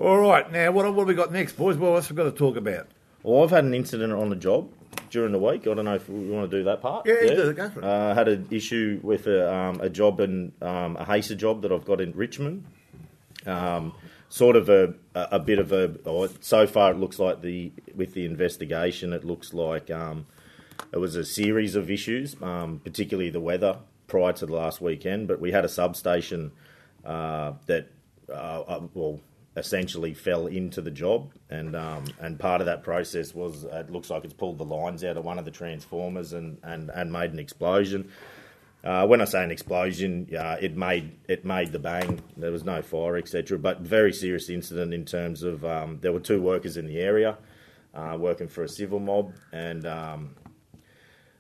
All 0.01 0.19
right, 0.19 0.51
now, 0.51 0.73
what, 0.73 0.87
what 0.87 1.01
have 1.01 1.09
we 1.09 1.13
got 1.13 1.31
next, 1.31 1.59
boys? 1.59 1.77
Well, 1.77 1.93
what's 1.93 2.09
we 2.09 2.17
got 2.17 2.25
to 2.25 2.31
talk 2.31 2.57
about? 2.57 2.87
Well, 3.23 3.45
I've 3.45 3.51
had 3.51 3.65
an 3.65 3.75
incident 3.75 4.15
on 4.15 4.31
the 4.31 4.35
job 4.35 4.73
during 5.11 5.31
the 5.31 5.39
week. 5.39 5.67
I 5.67 5.75
don't 5.75 5.85
know 5.85 5.95
if 5.95 6.09
we 6.09 6.31
want 6.31 6.51
to 6.51 6.57
do 6.57 6.65
that 6.65 6.81
part. 6.81 7.05
Yeah, 7.05 7.21
you 7.21 7.29
do 7.37 7.51
it. 7.51 7.57
Go 7.57 7.69
for 7.69 7.81
it. 7.81 7.85
Uh, 7.85 8.13
I 8.13 8.15
had 8.15 8.27
an 8.27 8.49
issue 8.51 8.99
with 9.03 9.27
a, 9.27 9.55
um, 9.55 9.79
a 9.83 9.91
job 9.91 10.21
in 10.21 10.53
um, 10.63 10.97
a 10.97 11.05
HACER 11.05 11.35
job 11.35 11.61
that 11.61 11.71
I've 11.71 11.85
got 11.85 12.01
in 12.01 12.13
Richmond. 12.13 12.65
Um, 13.45 13.93
sort 14.31 14.57
of 14.57 14.71
a, 14.71 14.95
a 15.15 15.39
bit 15.39 15.59
of 15.59 15.71
a. 15.71 15.95
Or 16.07 16.31
so 16.41 16.67
far, 16.67 16.93
it 16.93 16.97
looks 16.97 17.19
like 17.19 17.43
the 17.43 17.71
with 17.95 18.15
the 18.15 18.25
investigation, 18.25 19.13
it 19.13 19.23
looks 19.23 19.53
like 19.53 19.91
um, 19.91 20.25
it 20.95 20.99
was 20.99 21.15
a 21.15 21.27
series 21.27 21.75
of 21.75 21.91
issues, 21.91 22.37
um, 22.41 22.81
particularly 22.83 23.29
the 23.29 23.41
weather 23.41 23.77
prior 24.07 24.33
to 24.33 24.47
the 24.47 24.55
last 24.55 24.81
weekend. 24.81 25.29
But 25.29 25.41
we 25.41 25.53
had 25.53 25.67
a 25.67 25.69
substation 25.69 26.53
uh, 27.05 27.53
that, 27.67 27.89
uh, 28.31 28.63
uh, 28.63 28.81
well, 28.95 29.21
essentially 29.57 30.15
fell 30.15 30.47
into 30.47 30.81
the 30.81 30.91
job, 30.91 31.33
and 31.49 31.75
um, 31.75 32.05
and 32.21 32.39
part 32.39 32.61
of 32.61 32.67
that 32.67 32.83
process 32.83 33.35
was 33.35 33.65
it 33.65 33.91
looks 33.91 34.11
like 34.11 34.25
it's 34.25 34.35
pulled 34.35 34.59
the 34.59 34.65
lines 34.65 35.05
out 35.05 35.17
of 35.17 35.25
one 35.25 35.39
of 35.39 35.45
the 35.45 35.51
transformers 35.51 36.33
and 36.33 36.59
and, 36.63 36.91
and 36.91 37.13
made 37.13 37.33
an 37.33 37.39
explosion. 37.39 38.11
Uh, 38.83 39.07
when 39.07 39.21
I 39.21 39.27
say 39.27 39.45
an 39.45 39.51
explosion, 39.51 40.29
uh, 40.37 40.57
it 40.61 40.77
made 40.77 41.19
it 41.29 41.45
made 41.45 41.73
the 41.73 41.79
bang. 41.79 42.23
There 42.37 42.53
was 42.53 42.65
no 42.65 42.81
fire, 42.81 43.17
etc. 43.17 43.59
But 43.59 43.81
very 43.81 44.13
serious 44.13 44.49
incident 44.49 44.95
in 44.95 45.05
terms 45.05 45.43
of 45.43 45.65
um, 45.65 45.99
there 46.01 46.13
were 46.13 46.21
two 46.21 46.41
workers 46.41 46.77
in 46.77 46.87
the 46.87 46.99
area 46.99 47.37
uh, 47.95 48.17
working 48.19 48.49
for 48.49 48.65
a 48.65 48.69
civil 48.69 48.99
mob, 48.99 49.35
and 49.53 49.87
um, 49.87 50.35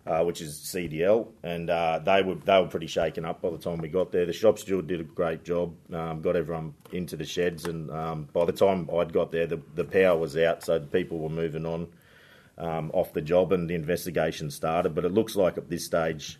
uh, 0.06 0.24
which 0.24 0.40
is 0.40 0.58
CDL, 0.58 1.28
and 1.42 1.68
uh, 1.68 1.98
they 1.98 2.22
were 2.22 2.34
they 2.34 2.60
were 2.60 2.68
pretty 2.68 2.86
shaken 2.86 3.24
up 3.24 3.42
by 3.42 3.50
the 3.50 3.58
time 3.58 3.78
we 3.78 3.88
got 3.88 4.12
there. 4.12 4.26
The 4.26 4.32
shop 4.32 4.58
steward 4.58 4.86
did 4.86 5.00
a 5.00 5.04
great 5.04 5.44
job, 5.44 5.74
um, 5.92 6.22
got 6.22 6.36
everyone 6.36 6.74
into 6.92 7.16
the 7.16 7.24
sheds, 7.24 7.66
and 7.66 7.90
um, 7.90 8.28
by 8.32 8.44
the 8.44 8.52
time 8.52 8.88
I'd 8.94 9.12
got 9.12 9.30
there, 9.30 9.46
the, 9.46 9.60
the 9.74 9.84
power 9.84 10.18
was 10.18 10.36
out, 10.36 10.64
so 10.64 10.80
people 10.80 11.18
were 11.18 11.28
moving 11.28 11.66
on 11.66 11.88
um, 12.56 12.90
off 12.94 13.12
the 13.12 13.20
job, 13.20 13.52
and 13.52 13.68
the 13.68 13.74
investigation 13.74 14.50
started. 14.50 14.94
But 14.94 15.04
it 15.04 15.12
looks 15.12 15.36
like 15.36 15.58
at 15.58 15.68
this 15.68 15.84
stage, 15.84 16.38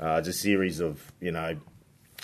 uh, 0.00 0.16
it's 0.18 0.28
a 0.28 0.32
series 0.32 0.80
of 0.80 1.12
you 1.20 1.30
know 1.30 1.56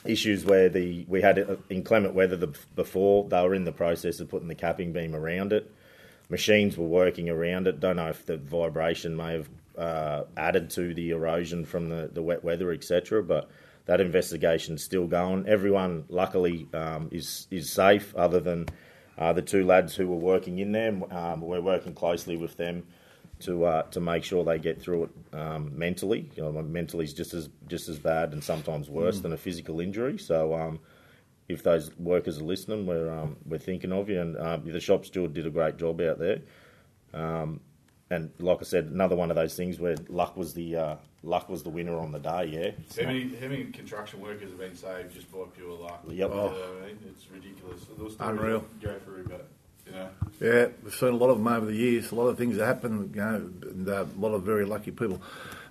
issues 0.04 0.46
where 0.46 0.70
the 0.70 1.04
we 1.08 1.20
had 1.20 1.38
uh, 1.38 1.56
inclement 1.68 2.14
weather 2.14 2.36
the, 2.36 2.54
before 2.74 3.28
they 3.28 3.42
were 3.42 3.54
in 3.54 3.64
the 3.64 3.72
process 3.72 4.18
of 4.20 4.30
putting 4.30 4.48
the 4.48 4.54
capping 4.54 4.92
beam 4.92 5.14
around 5.14 5.52
it. 5.52 5.70
Machines 6.30 6.78
were 6.78 6.86
working 6.86 7.28
around 7.28 7.66
it. 7.66 7.80
Don't 7.80 7.96
know 7.96 8.08
if 8.08 8.24
the 8.24 8.36
vibration 8.38 9.16
may 9.16 9.32
have 9.32 9.48
uh, 9.76 10.24
added 10.36 10.70
to 10.70 10.94
the 10.94 11.10
erosion 11.10 11.64
from 11.64 11.88
the, 11.88 12.10
the 12.12 12.22
wet 12.22 12.44
weather, 12.44 12.72
etc. 12.72 13.22
But 13.22 13.50
that 13.86 14.00
investigation's 14.00 14.82
still 14.82 15.06
going. 15.06 15.48
Everyone, 15.48 16.04
luckily, 16.08 16.68
um, 16.74 17.08
is 17.10 17.46
is 17.50 17.70
safe, 17.70 18.14
other 18.16 18.40
than 18.40 18.66
uh, 19.18 19.32
the 19.32 19.42
two 19.42 19.64
lads 19.64 19.94
who 19.94 20.06
were 20.06 20.16
working 20.16 20.58
in 20.58 20.72
there. 20.72 20.98
Um, 21.12 21.40
we're 21.40 21.60
working 21.60 21.94
closely 21.94 22.36
with 22.36 22.56
them 22.56 22.84
to 23.40 23.64
uh, 23.64 23.82
to 23.90 24.00
make 24.00 24.24
sure 24.24 24.44
they 24.44 24.58
get 24.58 24.80
through 24.80 25.04
it 25.04 25.10
um, 25.34 25.76
mentally. 25.76 26.30
You 26.36 26.44
know, 26.44 26.52
mentally 26.62 27.04
is 27.04 27.14
just 27.14 27.34
as 27.34 27.48
just 27.68 27.88
as 27.88 27.98
bad 27.98 28.32
and 28.32 28.42
sometimes 28.42 28.88
worse 28.88 29.20
than 29.20 29.32
a 29.32 29.38
physical 29.38 29.80
injury. 29.80 30.18
So. 30.18 30.54
Um, 30.54 30.80
if 31.48 31.64
those 31.64 31.90
workers 31.98 32.38
are 32.38 32.44
listening, 32.44 32.86
we're 32.86 33.10
um, 33.10 33.36
we're 33.44 33.58
thinking 33.58 33.90
of 33.92 34.08
you, 34.08 34.20
and 34.20 34.36
uh, 34.36 34.58
the 34.64 34.78
shop 34.78 35.04
steward 35.04 35.34
did 35.34 35.48
a 35.48 35.50
great 35.50 35.78
job 35.78 36.00
out 36.00 36.20
there. 36.20 36.42
And 38.10 38.30
like 38.40 38.58
I 38.60 38.64
said, 38.64 38.86
another 38.86 39.14
one 39.14 39.30
of 39.30 39.36
those 39.36 39.54
things 39.54 39.78
where 39.78 39.94
luck 40.08 40.36
was 40.36 40.52
the 40.52 40.76
uh, 40.76 40.96
luck 41.22 41.48
was 41.48 41.62
the 41.62 41.70
winner 41.70 41.96
on 41.96 42.10
the 42.10 42.18
day. 42.18 42.46
Yeah, 42.46 43.02
How 43.04 43.08
many, 43.08 43.32
how 43.36 43.46
many 43.46 43.64
construction 43.66 44.20
workers 44.20 44.50
have 44.50 44.58
been 44.58 44.74
saved 44.74 45.14
just 45.14 45.30
by 45.30 45.44
pure 45.56 45.72
luck? 45.78 46.02
Yep. 46.08 46.14
You 46.14 46.18
know 46.18 46.46
what 46.46 46.82
I 46.82 46.86
mean? 46.88 46.98
It's 47.08 47.30
ridiculous. 47.32 47.84
Those 47.96 48.14
stories 48.14 48.40
Unreal. 48.40 48.64
I 48.80 48.84
Go 48.84 48.98
through, 48.98 49.28
but 49.28 49.48
you 49.86 49.92
know, 49.92 50.08
Yeah, 50.40 50.66
we've 50.82 50.92
seen 50.94 51.10
a 51.10 51.16
lot 51.16 51.30
of 51.30 51.38
them 51.38 51.46
over 51.46 51.66
the 51.66 51.74
years. 51.76 52.10
A 52.10 52.16
lot 52.16 52.26
of 52.26 52.36
things 52.36 52.56
that 52.56 52.66
happen, 52.66 53.12
you 53.14 53.20
know, 53.20 53.34
and 53.62 53.88
uh, 53.88 54.04
a 54.04 54.20
lot 54.20 54.34
of 54.34 54.42
very 54.42 54.64
lucky 54.64 54.90
people. 54.90 55.22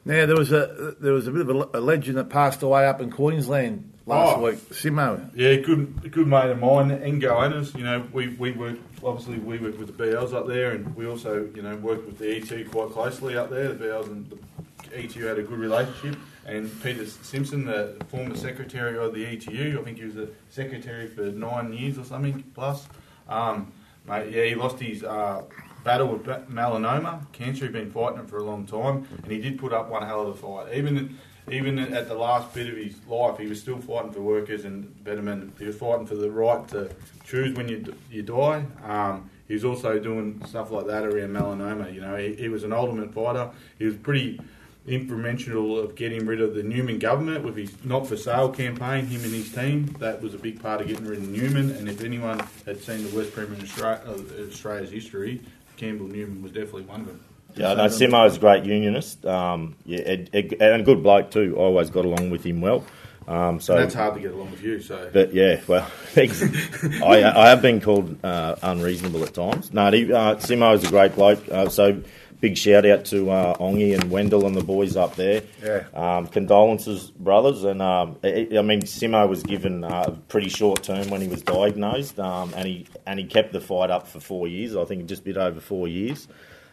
Now 0.05 0.25
there 0.25 0.37
was 0.37 0.53
a 0.53 0.95
there 1.01 1.11
was 1.13 1.27
a 1.27 1.31
bit 1.31 1.41
of 1.41 1.49
a, 1.49 1.77
a 1.77 1.81
legend 1.81 2.17
that 2.17 2.29
passed 2.29 2.61
away 2.63 2.87
up 2.87 3.01
in 3.01 3.11
Queensland 3.11 3.91
last 4.09 4.37
Oh. 4.37 4.41
week. 4.43 4.55
Simo. 4.71 5.29
Yeah, 5.35 5.55
good 5.57 6.11
good 6.11 6.27
mate 6.27 6.49
of 6.49 6.59
mine, 6.59 6.91
and 6.91 7.21
Goannas. 7.21 7.77
You 7.77 7.83
know, 7.83 8.03
we, 8.11 8.29
we 8.29 8.51
work 8.51 8.77
obviously 9.03 9.37
we 9.39 9.57
work 9.59 9.77
with 9.79 9.87
the 9.95 10.03
BLs 10.03 10.33
up 10.33 10.47
there, 10.47 10.71
and 10.71 10.95
we 10.95 11.05
also 11.07 11.47
you 11.55 11.61
know 11.61 11.75
work 11.77 12.05
with 12.05 12.17
the 12.17 12.37
ETU 12.37 12.69
quite 12.69 12.89
closely 12.91 13.37
up 13.37 13.49
there. 13.49 13.69
The 13.73 13.85
BLs 13.85 14.07
and 14.07 14.29
the 14.29 14.99
ETU 15.03 15.25
had 15.25 15.37
a 15.39 15.43
good 15.43 15.59
relationship. 15.59 16.19
And 16.45 16.71
Peter 16.81 17.05
Simpson, 17.05 17.65
the 17.65 17.95
former 18.09 18.35
secretary 18.35 18.97
of 18.97 19.13
the 19.13 19.23
ETU, 19.23 19.79
I 19.79 19.83
think 19.83 19.99
he 19.99 20.05
was 20.05 20.15
the 20.15 20.29
secretary 20.49 21.07
for 21.07 21.21
nine 21.21 21.71
years 21.73 21.99
or 21.99 22.03
something 22.03 22.43
plus. 22.55 22.87
Um, 23.27 23.71
mate, 24.07 24.31
yeah, 24.31 24.45
he 24.45 24.55
lost 24.55 24.79
his 24.79 25.03
uh, 25.03 25.43
battle 25.83 26.07
with 26.07 26.23
melanoma, 26.49 27.31
cancer. 27.33 27.65
He'd 27.65 27.73
been 27.73 27.91
fighting 27.91 28.21
it 28.21 28.29
for 28.29 28.37
a 28.39 28.43
long 28.43 28.65
time, 28.65 29.07
and 29.21 29.31
he 29.31 29.37
did 29.39 29.59
put 29.59 29.73
up 29.73 29.89
one 29.91 30.01
hell 30.01 30.21
of 30.21 30.29
a 30.29 30.33
fight. 30.33 30.73
Even 30.73 31.19
even 31.51 31.79
at 31.79 32.07
the 32.07 32.15
last 32.15 32.53
bit 32.53 32.69
of 32.69 32.77
his 32.77 32.95
life, 33.07 33.37
he 33.37 33.47
was 33.47 33.59
still 33.59 33.77
fighting 33.77 34.11
for 34.11 34.21
workers 34.21 34.65
and 34.65 35.03
betterment. 35.03 35.53
He 35.57 35.65
was 35.65 35.75
fighting 35.75 36.05
for 36.05 36.15
the 36.15 36.31
right 36.31 36.67
to 36.69 36.89
choose 37.25 37.55
when 37.55 37.67
you 37.67 37.95
you 38.11 38.23
die. 38.23 38.65
Um, 38.83 39.29
he 39.47 39.53
was 39.53 39.65
also 39.65 39.99
doing 39.99 40.43
stuff 40.45 40.71
like 40.71 40.85
that 40.87 41.03
around 41.03 41.29
melanoma. 41.29 41.93
You 41.93 42.01
know, 42.01 42.15
he, 42.15 42.35
he 42.35 42.49
was 42.49 42.63
an 42.63 42.71
ultimate 42.71 43.13
fighter. 43.13 43.49
He 43.79 43.85
was 43.85 43.95
pretty 43.95 44.39
influential 44.87 45.77
of 45.79 45.95
getting 45.95 46.25
rid 46.25 46.41
of 46.41 46.55
the 46.55 46.63
Newman 46.63 46.99
government 46.99 47.43
with 47.43 47.55
his 47.55 47.73
not 47.83 48.07
for 48.07 48.17
sale 48.17 48.49
campaign. 48.49 49.05
Him 49.05 49.23
and 49.23 49.33
his 49.33 49.51
team. 49.51 49.95
That 49.99 50.21
was 50.21 50.33
a 50.33 50.37
big 50.37 50.61
part 50.61 50.81
of 50.81 50.87
getting 50.87 51.05
rid 51.05 51.19
of 51.19 51.29
Newman. 51.29 51.71
And 51.71 51.89
if 51.89 52.03
anyone 52.03 52.39
had 52.65 52.81
seen 52.81 53.09
the 53.09 53.15
West 53.15 53.33
Premier 53.33 53.59
Australia, 53.61 54.01
uh, 54.07 54.47
Australia's 54.47 54.91
history, 54.91 55.41
Campbell 55.77 56.07
Newman 56.07 56.41
was 56.41 56.51
definitely 56.51 56.83
one 56.83 57.01
of 57.01 57.07
them. 57.07 57.23
Yeah, 57.55 57.73
no, 57.73 57.85
Simo's 57.85 58.37
a 58.37 58.39
great 58.39 58.63
unionist. 58.63 59.25
Um, 59.25 59.75
yeah, 59.85 59.99
Ed, 59.99 60.29
Ed, 60.33 60.53
and 60.59 60.81
a 60.81 60.85
good 60.85 61.03
bloke 61.03 61.31
too. 61.31 61.55
I 61.57 61.61
always 61.61 61.89
got 61.89 62.05
along 62.05 62.29
with 62.29 62.43
him 62.45 62.61
well. 62.61 62.85
Um, 63.27 63.59
so 63.59 63.75
And 63.75 63.83
that's 63.83 63.93
hard 63.93 64.15
to 64.15 64.19
get 64.19 64.31
along 64.31 64.49
with 64.51 64.63
you. 64.63 64.81
So 64.81 65.09
But 65.13 65.33
yeah, 65.33 65.61
well, 65.67 65.85
thanks. 66.13 66.41
I, 67.03 67.23
I 67.23 67.49
have 67.49 67.61
been 67.61 67.79
called 67.79 68.17
uh, 68.23 68.55
unreasonable 68.63 69.23
at 69.23 69.33
times. 69.35 69.71
No, 69.71 69.91
he, 69.91 70.11
uh, 70.11 70.35
Simo 70.35 70.73
is 70.73 70.83
a 70.83 70.89
great 70.89 71.13
bloke. 71.13 71.47
Uh, 71.51 71.69
so 71.69 72.01
big 72.41 72.57
shout 72.57 72.85
out 72.85 73.05
to 73.05 73.29
uh, 73.29 73.57
Ongi 73.57 73.93
and 73.93 74.09
Wendell 74.09 74.47
and 74.47 74.55
the 74.55 74.63
boys 74.63 74.95
up 74.95 75.15
there. 75.15 75.43
Yeah. 75.63 75.83
Um, 75.93 76.27
condolences, 76.27 77.11
brothers. 77.11 77.63
And 77.63 77.83
um, 77.83 78.17
I 78.23 78.47
I 78.57 78.61
mean, 78.63 78.81
Simo 78.81 79.29
was 79.29 79.43
given 79.43 79.83
uh, 79.83 80.05
a 80.07 80.11
pretty 80.11 80.49
short 80.49 80.81
term 80.81 81.09
when 81.09 81.21
he 81.21 81.27
was 81.27 81.43
diagnosed, 81.43 82.19
um, 82.19 82.53
and 82.55 82.67
he 82.67 82.87
and 83.05 83.19
he 83.19 83.25
kept 83.25 83.53
the 83.53 83.61
fight 83.61 83.91
up 83.91 84.07
for 84.07 84.19
four 84.19 84.47
years. 84.47 84.75
I 84.75 84.85
think 84.85 85.05
just 85.07 85.21
a 85.21 85.25
bit 85.25 85.37
over 85.37 85.59
four 85.59 85.87
years. 85.87 86.27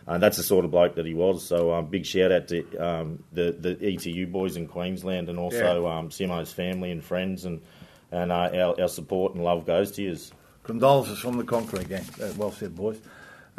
And 0.08 0.22
that's 0.22 0.36
the 0.36 0.42
sort 0.44 0.64
of 0.64 0.70
bloke 0.70 0.94
that 0.94 1.04
he 1.06 1.14
was. 1.14 1.44
So 1.44 1.72
um, 1.74 1.86
big 1.86 2.06
shout 2.06 2.30
out 2.30 2.46
to 2.48 2.76
um, 2.78 3.24
the 3.32 3.52
the 3.58 3.76
ETU 3.84 4.26
boys 4.30 4.56
in 4.56 4.68
Queensland, 4.68 5.28
and 5.28 5.38
also 5.38 5.82
Yeah. 5.84 5.98
um, 5.98 6.10
Simo's 6.10 6.52
family 6.52 6.92
and 6.92 7.02
friends, 7.04 7.44
and 7.44 7.60
and 8.12 8.30
uh, 8.30 8.50
our, 8.54 8.80
our 8.80 8.88
support 8.88 9.34
and 9.34 9.42
love 9.42 9.66
goes 9.66 9.90
to 9.92 10.02
you. 10.02 10.16
Condolences 10.62 11.18
from 11.18 11.36
the 11.38 11.44
concrete 11.44 11.88
gang. 11.88 12.04
Uh, 12.22 12.32
well 12.36 12.52
said, 12.52 12.74
boys. 12.76 12.98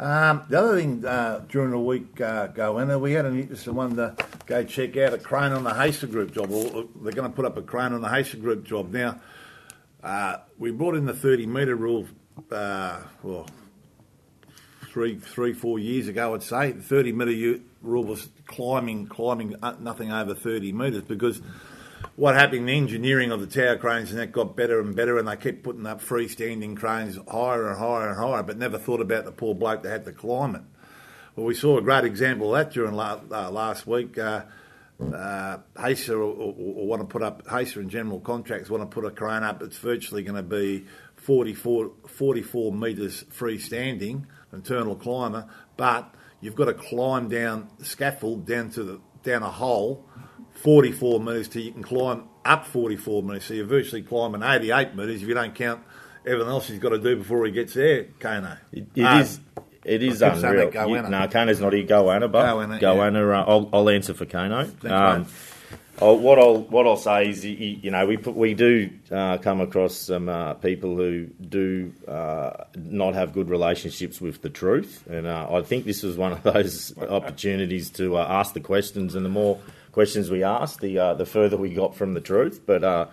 Um, 0.00 0.44
the 0.48 0.58
other 0.58 0.76
thing 0.80 1.04
uh, 1.04 1.44
during 1.48 1.70
the 1.72 1.78
week, 1.78 2.20
uh, 2.20 2.46
go 2.46 2.78
in, 2.78 3.00
we 3.00 3.12
had 3.12 3.26
an 3.26 3.38
interesting 3.38 3.74
one 3.74 3.96
to 3.96 4.14
go 4.46 4.62
check 4.62 4.96
out 4.96 5.12
a 5.12 5.18
crane 5.18 5.52
on 5.52 5.64
the 5.64 5.74
Hacer 5.74 6.06
Group 6.06 6.32
job. 6.32 6.50
They're 6.50 7.12
going 7.12 7.28
to 7.30 7.34
put 7.34 7.44
up 7.44 7.56
a 7.56 7.62
crane 7.62 7.92
on 7.92 8.00
the 8.00 8.08
Hacer 8.08 8.36
Group 8.36 8.62
job. 8.64 8.92
Now, 8.92 9.20
uh, 10.04 10.36
we 10.56 10.70
brought 10.70 10.94
in 10.94 11.04
the 11.04 11.14
30 11.14 11.46
metre 11.46 11.74
rule, 11.74 12.06
uh, 12.52 13.00
well, 13.24 13.46
three, 14.98 15.16
three, 15.16 15.52
four 15.52 15.78
years 15.78 16.08
ago, 16.08 16.34
I'd 16.34 16.42
say. 16.42 16.72
The 16.72 16.82
30 16.82 17.12
metre 17.12 17.60
rule 17.82 18.02
was 18.02 18.28
climbing, 18.46 19.06
climbing 19.06 19.54
nothing 19.78 20.10
over 20.10 20.34
30 20.34 20.72
metres 20.72 21.02
because 21.02 21.40
what 22.16 22.34
happened, 22.34 22.68
the 22.68 22.76
engineering 22.76 23.30
of 23.30 23.40
the 23.40 23.46
tower 23.46 23.76
cranes 23.76 24.10
and 24.10 24.18
that 24.18 24.32
got 24.32 24.56
better 24.56 24.80
and 24.80 24.96
better, 24.96 25.16
and 25.16 25.28
they 25.28 25.36
kept 25.36 25.62
putting 25.62 25.86
up 25.86 26.02
freestanding 26.02 26.76
cranes 26.76 27.16
higher 27.30 27.68
and 27.68 27.78
higher 27.78 28.08
and 28.08 28.18
higher, 28.18 28.42
but 28.42 28.58
never 28.58 28.76
thought 28.76 29.00
about 29.00 29.24
the 29.24 29.30
poor 29.30 29.54
bloke 29.54 29.84
that 29.84 29.90
had 29.90 30.04
to 30.06 30.12
climb 30.12 30.56
it. 30.56 30.62
Well, 31.36 31.46
we 31.46 31.54
saw 31.54 31.78
a 31.78 31.82
great 31.82 32.04
example 32.04 32.52
of 32.52 32.66
that 32.66 32.74
during 32.74 32.94
la- 32.94 33.20
uh, 33.30 33.52
last 33.52 33.86
week. 33.86 34.18
Uh, 34.18 34.42
uh, 35.14 35.58
HACER 35.78 36.16
or, 36.16 36.24
or, 36.24 36.54
or 36.58 36.86
want 36.88 37.02
to 37.02 37.06
put 37.06 37.22
up 37.22 37.46
HACER 37.46 37.78
and 37.78 37.88
general 37.88 38.18
contracts 38.18 38.68
want 38.68 38.82
to 38.82 38.92
put 38.92 39.04
a 39.04 39.12
crane 39.12 39.44
up, 39.44 39.62
it's 39.62 39.78
virtually 39.78 40.24
going 40.24 40.34
to 40.34 40.42
be 40.42 40.86
44, 41.14 41.92
44 42.08 42.72
metres 42.72 43.24
freestanding, 43.32 44.24
internal 44.52 44.94
climber, 44.96 45.46
but 45.76 46.14
you've 46.40 46.54
got 46.56 46.66
to 46.66 46.74
climb 46.74 47.28
down 47.28 47.68
the 47.78 47.84
scaffold 47.84 48.46
down 48.46 48.70
to 48.70 48.82
the 48.82 49.00
down 49.22 49.42
a 49.42 49.50
hole 49.50 50.04
44 50.62 51.20
metres 51.20 51.48
till 51.48 51.62
you 51.62 51.72
can 51.72 51.82
climb 51.82 52.24
up 52.44 52.66
44 52.66 53.22
metres. 53.22 53.44
So 53.44 53.54
you're 53.54 53.66
virtually 53.66 54.02
climbing 54.02 54.42
88 54.42 54.94
metres 54.96 55.22
if 55.22 55.28
you 55.28 55.34
don't 55.34 55.54
count 55.54 55.82
everything 56.26 56.48
else 56.50 56.68
he's 56.68 56.78
got 56.78 56.90
to 56.90 56.98
do 56.98 57.16
before 57.16 57.44
he 57.46 57.52
gets 57.52 57.74
there, 57.74 58.04
Kano. 58.20 58.56
It, 58.72 58.86
it 58.94 59.02
Ah, 59.04 59.20
is. 59.20 59.40
It 59.84 60.02
is 60.02 60.22
I 60.22 60.28
kept 60.30 60.40
saying 60.40 60.54
unreal. 60.74 60.88
You- 60.88 61.08
no, 61.08 61.28
Kano's 61.28 61.60
not 61.60 61.72
here. 61.72 61.84
Goanna, 61.86 62.30
but 62.30 62.44
Goanna, 62.44 62.80
Goanna. 62.80 63.34
Uh, 63.34 63.44
I'll, 63.50 63.70
I'll 63.72 63.88
answer 63.88 64.12
for 64.14 64.26
Kano. 64.26 64.64
Thanks, 64.64 64.84
Um. 64.86 65.26
Oh, 66.00 66.14
what 66.14 66.38
I'll 66.38 66.62
what 66.62 66.86
I'll 66.86 66.96
say 66.96 67.28
is, 67.28 67.44
you, 67.44 67.90
know, 67.90 68.06
we 68.06 68.16
put, 68.16 68.34
we 68.34 68.54
do 68.54 68.90
uh, 69.10 69.38
come 69.38 69.60
across 69.60 69.96
some 69.96 70.28
uh, 70.28 70.54
people 70.54 70.96
who 70.96 71.26
do 71.26 71.92
uh, 72.06 72.64
not 72.76 73.14
have 73.14 73.32
good 73.32 73.48
relationships 73.48 74.20
with 74.20 74.42
the 74.42 74.50
truth, 74.50 75.06
and 75.08 75.26
uh, 75.26 75.48
I 75.50 75.62
think 75.62 75.84
this 75.84 76.02
was 76.02 76.16
one 76.16 76.32
of 76.32 76.42
those 76.54 76.96
opportunities 76.98 77.90
to 77.90 78.16
uh, 78.16 78.26
ask 78.28 78.54
the 78.54 78.60
questions, 78.60 79.14
and 79.14 79.24
the 79.24 79.30
more 79.30 79.60
questions 79.92 80.30
we 80.30 80.42
asked, 80.42 80.80
the 80.80 80.98
uh, 80.98 81.14
the 81.14 81.26
further 81.26 81.56
we 81.56 81.74
got 81.74 81.94
from 81.94 82.14
the 82.14 82.20
truth. 82.20 82.60
But 82.64 83.10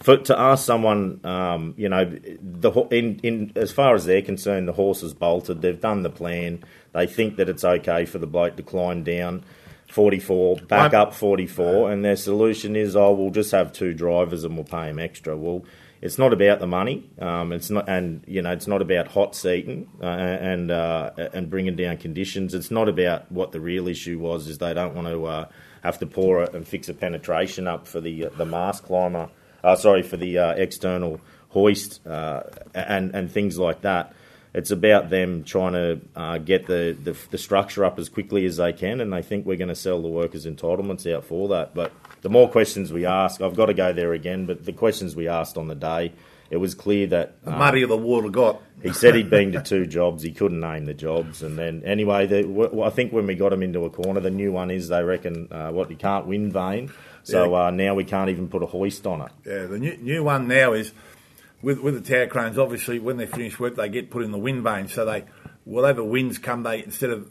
for, 0.00 0.18
to 0.18 0.38
ask 0.38 0.64
someone, 0.64 1.20
um, 1.24 1.74
you 1.76 1.88
know, 1.88 2.04
the 2.04 2.70
in, 2.90 3.20
in 3.20 3.52
as 3.56 3.72
far 3.72 3.94
as 3.94 4.04
they're 4.04 4.22
concerned, 4.22 4.68
the 4.68 4.72
horse 4.72 5.02
is 5.02 5.14
bolted. 5.14 5.62
They've 5.62 5.80
done 5.80 6.02
the 6.02 6.10
plan. 6.10 6.64
They 6.92 7.06
think 7.06 7.36
that 7.36 7.48
it's 7.48 7.64
okay 7.64 8.06
for 8.06 8.18
the 8.18 8.26
bloke 8.26 8.56
to 8.56 8.62
climb 8.62 9.04
down 9.04 9.44
44, 9.88 10.56
back 10.68 10.94
I'm- 10.94 11.02
up 11.02 11.14
44, 11.14 11.90
and 11.92 12.04
their 12.04 12.16
solution 12.16 12.76
is, 12.76 12.96
oh, 12.96 13.12
we'll 13.12 13.30
just 13.30 13.52
have 13.52 13.72
two 13.72 13.92
drivers 13.92 14.44
and 14.44 14.54
we'll 14.54 14.64
pay 14.64 14.86
them 14.88 14.98
extra. 14.98 15.36
Well, 15.36 15.64
it's 16.02 16.18
not 16.18 16.32
about 16.32 16.58
the 16.60 16.66
money. 16.66 17.08
Um, 17.18 17.52
it's 17.52 17.70
not, 17.70 17.88
and 17.88 18.22
you 18.26 18.42
know, 18.42 18.52
it's 18.52 18.66
not 18.66 18.82
about 18.82 19.08
hot 19.08 19.34
seating 19.34 19.88
uh, 20.02 20.06
and 20.06 20.70
uh, 20.70 21.10
and 21.32 21.48
bringing 21.48 21.74
down 21.74 21.96
conditions. 21.96 22.52
It's 22.52 22.70
not 22.70 22.88
about 22.88 23.32
what 23.32 23.52
the 23.52 23.60
real 23.60 23.88
issue 23.88 24.18
was. 24.18 24.46
Is 24.46 24.58
they 24.58 24.74
don't 24.74 24.94
want 24.94 25.08
to 25.08 25.24
uh, 25.24 25.48
have 25.82 25.98
to 26.00 26.06
pour 26.06 26.42
it 26.42 26.54
and 26.54 26.68
fix 26.68 26.90
a 26.90 26.94
penetration 26.94 27.66
up 27.66 27.86
for 27.86 28.00
the 28.00 28.28
the 28.36 28.44
mast 28.44 28.84
climber. 28.84 29.30
Uh, 29.64 29.74
sorry 29.74 30.02
for 30.02 30.18
the 30.18 30.36
uh, 30.38 30.50
external 30.52 31.18
hoist 31.48 32.06
uh, 32.06 32.42
and 32.74 33.14
and 33.14 33.32
things 33.32 33.58
like 33.58 33.80
that. 33.80 34.12
It's 34.56 34.70
about 34.70 35.10
them 35.10 35.44
trying 35.44 35.74
to 35.74 36.00
uh, 36.16 36.38
get 36.38 36.66
the, 36.66 36.96
the 37.04 37.14
the 37.30 37.36
structure 37.38 37.84
up 37.84 37.98
as 37.98 38.08
quickly 38.08 38.46
as 38.46 38.56
they 38.56 38.72
can, 38.72 39.00
and 39.02 39.12
they 39.12 39.20
think 39.22 39.44
we're 39.46 39.58
going 39.58 39.68
to 39.68 39.74
sell 39.76 40.00
the 40.00 40.08
workers' 40.08 40.46
entitlements 40.46 41.06
out 41.14 41.24
for 41.24 41.46
that. 41.48 41.74
But 41.74 41.92
the 42.22 42.30
more 42.30 42.48
questions 42.48 42.90
we 42.92 43.04
ask, 43.04 43.40
I've 43.42 43.54
got 43.54 43.66
to 43.66 43.74
go 43.74 43.92
there 43.92 44.12
again. 44.14 44.46
But 44.46 44.64
the 44.64 44.72
questions 44.72 45.14
we 45.14 45.28
asked 45.28 45.58
on 45.58 45.68
the 45.68 45.74
day, 45.74 46.12
it 46.50 46.56
was 46.56 46.74
clear 46.74 47.06
that 47.08 47.44
The 47.44 47.52
uh, 47.54 47.58
muddier 47.58 47.86
the 47.86 47.98
water 47.98 48.30
got. 48.30 48.62
he 48.82 48.94
said 48.94 49.14
he'd 49.14 49.28
been 49.28 49.52
to 49.52 49.62
two 49.74 49.86
jobs. 49.86 50.22
He 50.22 50.32
couldn't 50.32 50.60
name 50.60 50.86
the 50.86 50.94
jobs, 50.94 51.42
and 51.42 51.58
then 51.58 51.82
anyway, 51.84 52.26
the, 52.26 52.42
w- 52.42 52.80
I 52.82 52.88
think 52.88 53.12
when 53.12 53.26
we 53.26 53.34
got 53.34 53.52
him 53.52 53.62
into 53.62 53.84
a 53.84 53.90
corner, 53.90 54.20
the 54.20 54.30
new 54.30 54.52
one 54.52 54.70
is 54.70 54.88
they 54.88 55.02
reckon 55.02 55.48
uh, 55.52 55.70
what 55.70 55.90
you 55.90 55.96
can't 55.96 56.26
wind 56.26 56.54
vane. 56.54 56.90
So 57.24 57.50
Yeah. 57.52 57.66
uh, 57.66 57.70
now 57.72 57.94
we 57.94 58.04
can't 58.04 58.30
even 58.30 58.48
put 58.48 58.62
a 58.62 58.66
hoist 58.66 59.06
on 59.06 59.20
it. 59.20 59.32
Yeah, 59.44 59.66
the 59.66 59.78
new, 59.78 59.96
new 59.98 60.24
one 60.24 60.48
now 60.48 60.72
is 60.72 60.92
with 61.66 61.80
with 61.80 61.94
the 61.94 62.14
tower 62.14 62.28
cranes. 62.28 62.58
Obviously, 62.58 63.00
when 63.00 63.16
they 63.16 63.26
finish 63.26 63.58
work, 63.58 63.74
they 63.74 63.88
get 63.88 64.08
put 64.08 64.22
in 64.22 64.30
the 64.30 64.38
wind 64.38 64.62
vane. 64.62 64.86
So 64.86 65.04
they, 65.04 65.24
whatever 65.64 66.04
winds 66.04 66.38
come, 66.38 66.62
they 66.62 66.84
instead 66.84 67.10
of 67.10 67.28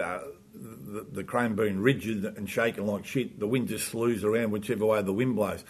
uh, 0.00 0.20
the, 0.54 1.06
the 1.12 1.22
crane 1.22 1.54
being 1.54 1.80
rigid 1.80 2.24
and 2.24 2.48
shaking 2.48 2.86
like 2.86 3.04
shit, 3.04 3.38
the 3.38 3.46
wind 3.46 3.68
just 3.68 3.88
slews 3.88 4.24
around 4.24 4.50
whichever 4.50 4.86
way 4.86 5.02
the 5.02 5.12
wind 5.12 5.36
blows. 5.36 5.62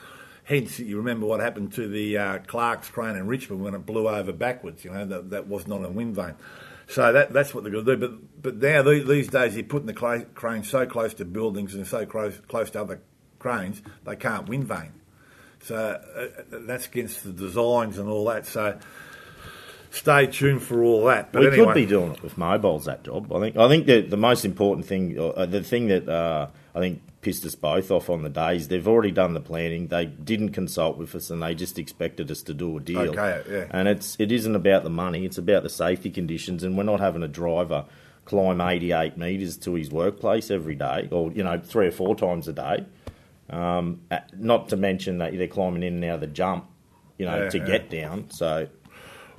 Hence, 0.45 0.79
you 0.79 0.99
remember 0.99 1.27
what 1.27 1.40
happened 1.40 1.73
to 1.73 1.88
the 1.88 2.16
uh, 2.16 2.38
Clark's 2.47 2.88
crane 2.88 3.16
in 3.16 3.27
Richmond 3.27 3.64
when 3.64 3.75
it 3.75 3.85
blew 3.85 4.09
over 4.09 4.33
backwards. 4.33 4.85
You 4.85 4.92
know 4.92 5.05
that 5.05 5.31
that 5.31 5.49
was 5.49 5.66
not 5.66 5.85
a 5.85 5.88
wind 5.88 6.14
vane. 6.14 6.37
So 6.87 7.12
that 7.12 7.33
that's 7.33 7.53
what 7.53 7.64
they're 7.64 7.73
going 7.73 7.87
to 7.87 7.97
do. 7.97 8.01
But 8.09 8.42
but 8.42 8.57
now 8.59 8.83
the- 8.83 9.03
these 9.03 9.27
days, 9.27 9.57
you're 9.57 9.64
putting 9.64 9.88
the 9.88 10.27
crane 10.33 10.62
so 10.62 10.87
close 10.87 11.12
to 11.14 11.25
buildings 11.25 11.75
and 11.75 11.85
so 11.85 12.07
close 12.07 12.40
close 12.47 12.71
to 12.71 12.83
other 12.83 13.01
cranes, 13.40 13.83
they 14.05 14.14
can't 14.14 14.49
wind 14.49 14.69
vane. 14.69 14.92
So 15.66 15.76
uh, 15.76 16.26
that's 16.50 16.87
against 16.87 17.24
the 17.24 17.33
designs 17.33 17.98
and 17.98 18.09
all 18.09 18.24
that. 18.26 18.46
So 18.46 18.79
stay 19.90 20.29
tuned 20.29 20.62
for 20.62 20.85
all 20.85 21.05
that. 21.07 21.33
But 21.33 21.40
we 21.40 21.48
anyway, 21.48 21.64
could 21.64 21.74
be 21.74 21.87
doing 21.87 22.12
it 22.12 22.22
with 22.22 22.38
mobiles. 22.38 22.85
That 22.85 23.02
job, 23.02 23.33
I 23.33 23.40
think. 23.40 23.57
I 23.57 23.68
think 23.68 23.87
that 23.87 24.11
the 24.11 24.16
most 24.16 24.44
important 24.44 24.87
thing, 24.87 25.18
uh, 25.18 25.46
the 25.46 25.62
thing 25.62 25.88
that 25.88 26.09
uh, 26.09 26.48
I 26.74 26.79
think 26.79 27.02
pissed 27.20 27.44
us 27.44 27.57
both 27.57 27.90
off 27.90 28.09
on 28.09 28.22
the 28.22 28.29
day 28.29 28.55
is 28.55 28.68
they've 28.68 28.87
already 28.87 29.11
done 29.11 29.35
the 29.35 29.40
planning. 29.40 29.88
They 29.88 30.07
didn't 30.07 30.50
consult 30.50 30.98
with 30.98 31.12
us, 31.16 31.31
and 31.31 31.42
they 31.42 31.57
just 31.57 31.81
expected 31.81 32.31
us 32.31 32.42
to 32.42 32.55
do 32.55 32.76
a 32.76 32.81
deal. 32.81 33.18
Okay, 33.18 33.42
yeah. 33.50 33.66
And 33.70 33.88
it's 33.88 34.16
it 34.20 34.31
isn't 34.31 34.55
about 34.55 34.85
the 34.85 34.90
money; 34.90 35.24
it's 35.24 35.38
about 35.38 35.64
the 35.64 35.70
safety 35.70 36.11
conditions, 36.11 36.62
and 36.62 36.76
we're 36.76 36.85
not 36.85 37.00
having 37.00 37.24
a 37.24 37.29
driver 37.29 37.87
climb 38.24 38.61
88 38.61 39.16
metres 39.16 39.57
to 39.57 39.74
his 39.74 39.90
workplace 39.90 40.50
every 40.50 40.74
day, 40.74 41.09
or 41.11 41.33
you 41.33 41.42
know, 41.42 41.59
three 41.59 41.87
or 41.88 41.92
four 41.92 42.14
times 42.14 42.46
a 42.46 42.52
day. 42.52 42.85
Um, 43.50 44.00
uh, 44.11 44.18
not 44.37 44.68
to 44.70 44.76
mention 44.76 45.18
that 45.18 45.37
they're 45.37 45.46
climbing 45.46 45.82
in 45.82 45.94
and 45.94 46.04
out 46.04 46.14
of 46.16 46.20
the 46.20 46.26
jump, 46.26 46.66
you 47.18 47.26
know, 47.26 47.44
Yeah, 47.44 47.48
to 47.50 47.59
yeah. 47.59 47.64
get 47.66 47.90
down. 47.90 48.30
So 48.30 48.68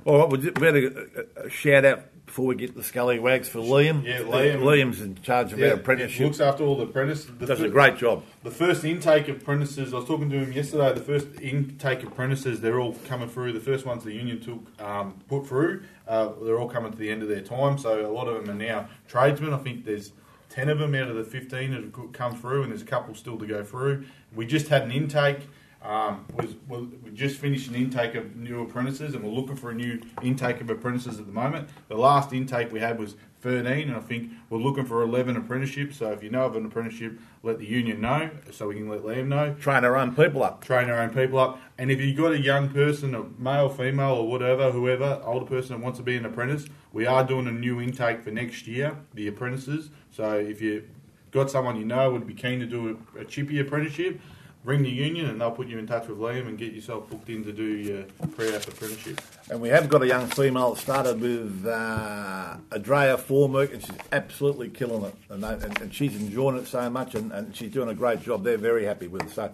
all 0.04 0.18
right, 0.20 0.30
we 0.30 0.50
better 0.50 1.08
a, 1.36 1.46
a 1.46 1.50
shout 1.50 1.84
out 1.84 2.04
before 2.24 2.46
we 2.46 2.54
get 2.56 2.74
the 2.76 2.82
scallywags 2.82 3.48
for 3.48 3.58
Liam. 3.58 4.04
Yeah, 4.04 4.20
Liam. 4.20 4.60
Liam's 4.60 5.00
in 5.00 5.14
charge 5.22 5.52
of 5.54 5.58
Yeah, 5.58 5.68
our 5.68 5.72
apprenticeship. 5.74 6.26
looks 6.26 6.40
after 6.40 6.62
all 6.62 6.76
the 6.76 6.84
apprentices. 6.84 7.26
The 7.38 7.46
Does 7.46 7.60
a 7.62 7.68
great 7.70 7.96
job. 7.96 8.22
The 8.42 8.50
first 8.50 8.84
intake 8.84 9.28
of 9.28 9.36
apprentices, 9.42 9.94
I 9.94 9.96
was 9.96 10.06
talking 10.06 10.28
to 10.30 10.36
him 10.36 10.52
yesterday. 10.52 10.92
The 10.92 11.00
first 11.00 11.26
intake 11.40 12.02
of 12.02 12.08
apprentices, 12.12 12.60
they're 12.60 12.80
all 12.80 12.94
coming 13.06 13.28
through. 13.30 13.54
The 13.54 13.60
first 13.60 13.86
ones 13.86 14.04
the 14.04 14.12
union 14.12 14.40
took 14.40 14.60
um, 14.80 15.14
put 15.26 15.46
through, 15.46 15.84
uh, 16.06 16.30
they're 16.42 16.58
all 16.60 16.68
coming 16.68 16.92
to 16.92 16.98
the 16.98 17.10
end 17.10 17.22
of 17.22 17.28
their 17.28 17.40
time. 17.40 17.78
So 17.78 18.06
a 18.06 18.12
lot 18.12 18.28
of 18.28 18.34
them 18.44 18.54
are 18.54 18.58
now 18.58 18.88
tradesmen. 19.08 19.54
I 19.54 19.58
think 19.58 19.86
there's 19.86 20.12
ten 20.48 20.68
of 20.68 20.78
them 20.78 20.94
out 20.94 21.08
of 21.08 21.16
the 21.16 21.24
fifteen 21.24 21.72
that 21.72 21.82
have 21.82 22.12
come 22.12 22.36
through, 22.36 22.62
and 22.62 22.72
there's 22.72 22.82
a 22.82 22.86
couple 22.86 23.14
still 23.14 23.38
to 23.38 23.46
go 23.46 23.62
through. 23.64 24.04
We 24.34 24.46
just 24.46 24.68
had 24.68 24.82
an 24.82 24.92
intake. 24.92 25.48
Um, 25.82 26.26
was, 26.34 26.56
was 26.68 26.86
we 27.04 27.10
just 27.12 27.38
finished 27.38 27.68
an 27.68 27.76
intake 27.76 28.14
of 28.16 28.34
new 28.34 28.62
apprentices, 28.62 29.14
and 29.14 29.22
we're 29.22 29.30
looking 29.30 29.54
for 29.54 29.70
a 29.70 29.74
new 29.74 30.00
intake 30.22 30.60
of 30.60 30.68
apprentices 30.70 31.20
at 31.20 31.26
the 31.26 31.32
moment. 31.32 31.68
The 31.88 31.96
last 31.96 32.32
intake 32.32 32.72
we 32.72 32.80
had 32.80 32.98
was 32.98 33.14
13, 33.42 33.88
and 33.88 33.96
I 33.96 34.00
think 34.00 34.32
we're 34.50 34.58
looking 34.58 34.84
for 34.84 35.02
11 35.02 35.36
apprenticeships. 35.36 35.98
So 35.98 36.10
if 36.10 36.22
you 36.22 36.30
know 36.30 36.46
of 36.46 36.56
an 36.56 36.66
apprenticeship, 36.66 37.20
let 37.44 37.58
the 37.58 37.66
union 37.66 38.00
know, 38.00 38.30
so 38.50 38.68
we 38.68 38.74
can 38.74 38.88
let 38.88 39.02
Liam 39.02 39.28
know. 39.28 39.54
Train 39.54 39.84
our 39.84 39.96
own 39.96 40.16
people 40.16 40.42
up. 40.42 40.64
Train 40.64 40.90
our 40.90 41.00
own 41.00 41.10
people 41.10 41.38
up, 41.38 41.60
and 41.78 41.92
if 41.92 42.00
you've 42.00 42.16
got 42.16 42.32
a 42.32 42.40
young 42.40 42.68
person, 42.70 43.14
a 43.14 43.22
male, 43.38 43.68
female, 43.68 44.14
or 44.14 44.28
whatever, 44.28 44.72
whoever, 44.72 45.20
older 45.24 45.46
person 45.46 45.76
that 45.76 45.84
wants 45.84 45.98
to 46.00 46.02
be 46.02 46.16
an 46.16 46.26
apprentice, 46.26 46.66
we 46.92 47.06
are 47.06 47.22
doing 47.22 47.46
a 47.46 47.52
new 47.52 47.80
intake 47.80 48.22
for 48.22 48.32
next 48.32 48.66
year, 48.66 48.96
the 49.14 49.28
apprentices. 49.28 49.90
So 50.10 50.32
if 50.32 50.60
you 50.60 50.88
got 51.30 51.50
someone 51.50 51.76
you 51.76 51.84
know 51.84 52.10
would 52.10 52.26
be 52.26 52.34
keen 52.34 52.58
to 52.58 52.66
do 52.66 52.98
a, 53.16 53.20
a 53.20 53.24
chippy 53.24 53.60
apprenticeship, 53.60 54.20
ring 54.68 54.82
the 54.82 54.90
union 54.90 55.30
and 55.30 55.40
they'll 55.40 55.50
put 55.50 55.66
you 55.66 55.78
in 55.78 55.86
touch 55.86 56.06
with 56.08 56.18
Liam 56.18 56.46
and 56.46 56.58
get 56.58 56.74
yourself 56.74 57.08
booked 57.08 57.30
in 57.30 57.42
to 57.42 57.52
do 57.52 57.64
your 57.64 58.02
pre-app 58.36 58.68
apprenticeship. 58.68 59.18
And 59.50 59.62
we 59.62 59.70
have 59.70 59.88
got 59.88 60.02
a 60.02 60.06
young 60.06 60.26
female 60.26 60.74
that 60.74 60.80
started 60.80 61.18
with 61.22 61.66
uh, 61.66 62.58
Adrea 62.70 63.18
formwork, 63.18 63.72
and 63.72 63.80
she's 63.82 63.96
absolutely 64.12 64.68
killing 64.68 65.04
it. 65.04 65.14
And, 65.30 65.42
they, 65.42 65.54
and, 65.54 65.80
and 65.80 65.94
she's 65.94 66.14
enjoying 66.14 66.58
it 66.58 66.66
so 66.66 66.90
much, 66.90 67.14
and, 67.14 67.32
and 67.32 67.56
she's 67.56 67.72
doing 67.72 67.88
a 67.88 67.94
great 67.94 68.20
job. 68.20 68.44
They're 68.44 68.58
very 68.58 68.84
happy 68.84 69.08
with 69.08 69.22
it. 69.22 69.30
So 69.30 69.50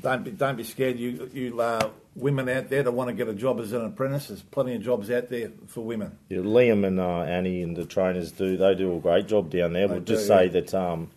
don't 0.00 0.24
be, 0.24 0.30
don't 0.30 0.56
be 0.56 0.64
scared, 0.64 0.98
you, 0.98 1.30
you 1.34 1.60
uh, 1.60 1.90
women 2.16 2.48
out 2.48 2.70
there 2.70 2.82
that 2.82 2.90
want 2.90 3.08
to 3.08 3.14
get 3.14 3.28
a 3.28 3.34
job 3.34 3.60
as 3.60 3.74
an 3.74 3.84
apprentice. 3.84 4.28
There's 4.28 4.40
plenty 4.40 4.74
of 4.74 4.82
jobs 4.82 5.10
out 5.10 5.28
there 5.28 5.50
for 5.66 5.82
women. 5.82 6.16
Yeah, 6.30 6.38
Liam 6.38 6.86
and 6.86 6.98
uh, 6.98 7.20
Annie 7.20 7.62
and 7.62 7.76
the 7.76 7.84
trainers 7.84 8.32
do 8.32 8.56
they 8.56 8.74
do 8.74 8.96
a 8.96 8.98
great 8.98 9.26
job 9.28 9.50
down 9.50 9.74
there. 9.74 9.88
They 9.88 9.94
We'll 9.94 10.04
just 10.04 10.22
do, 10.22 10.28
say 10.28 10.48
that 10.48 10.72
um, 10.72 11.10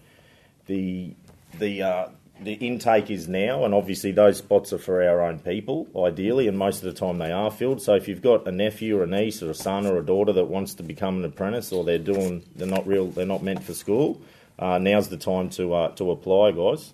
the 0.66 1.16
the 1.60 1.82
uh, 1.82 2.08
the 2.42 2.54
intake 2.54 3.10
is 3.10 3.28
now, 3.28 3.64
and 3.64 3.74
obviously 3.74 4.12
those 4.12 4.38
spots 4.38 4.74
are 4.74 4.78
for 4.78 5.02
our 5.02 5.22
own 5.22 5.40
people, 5.40 5.88
ideally, 5.98 6.48
and 6.48 6.58
most 6.58 6.84
of 6.84 6.94
the 6.94 7.00
time 7.00 7.18
they 7.18 7.32
are 7.32 7.50
filled. 7.50 7.82
So 7.82 7.96
if 7.96 8.08
you've 8.08 8.22
got 8.22 8.48
a 8.48 8.52
nephew 8.52 9.00
or 9.00 9.04
a 9.04 9.08
niece 9.08 9.42
or 9.42 9.50
a 9.50 9.56
son 9.56 9.86
or 9.86 9.98
a 9.98 10.06
daughter 10.06 10.34
that 10.34 10.46
wants 10.46 10.74
to 10.76 10.84
become 10.84 11.18
an 11.18 11.26
apprentice, 11.26 11.72
or 11.72 11.84
they're 11.84 11.98
doing 11.98 12.44
they're 12.56 12.68
not 12.68 12.86
real, 12.86 13.08
they're 13.08 13.26
not 13.26 13.44
meant 13.44 13.64
for 13.64 13.74
school, 13.74 14.22
uh, 14.60 14.78
now's 14.78 15.08
the 15.08 15.18
time 15.18 15.50
to 15.52 15.74
uh, 15.74 15.90
to 15.96 16.12
apply, 16.12 16.52
guys. 16.52 16.94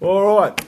All 0.00 0.36
right, 0.36 0.60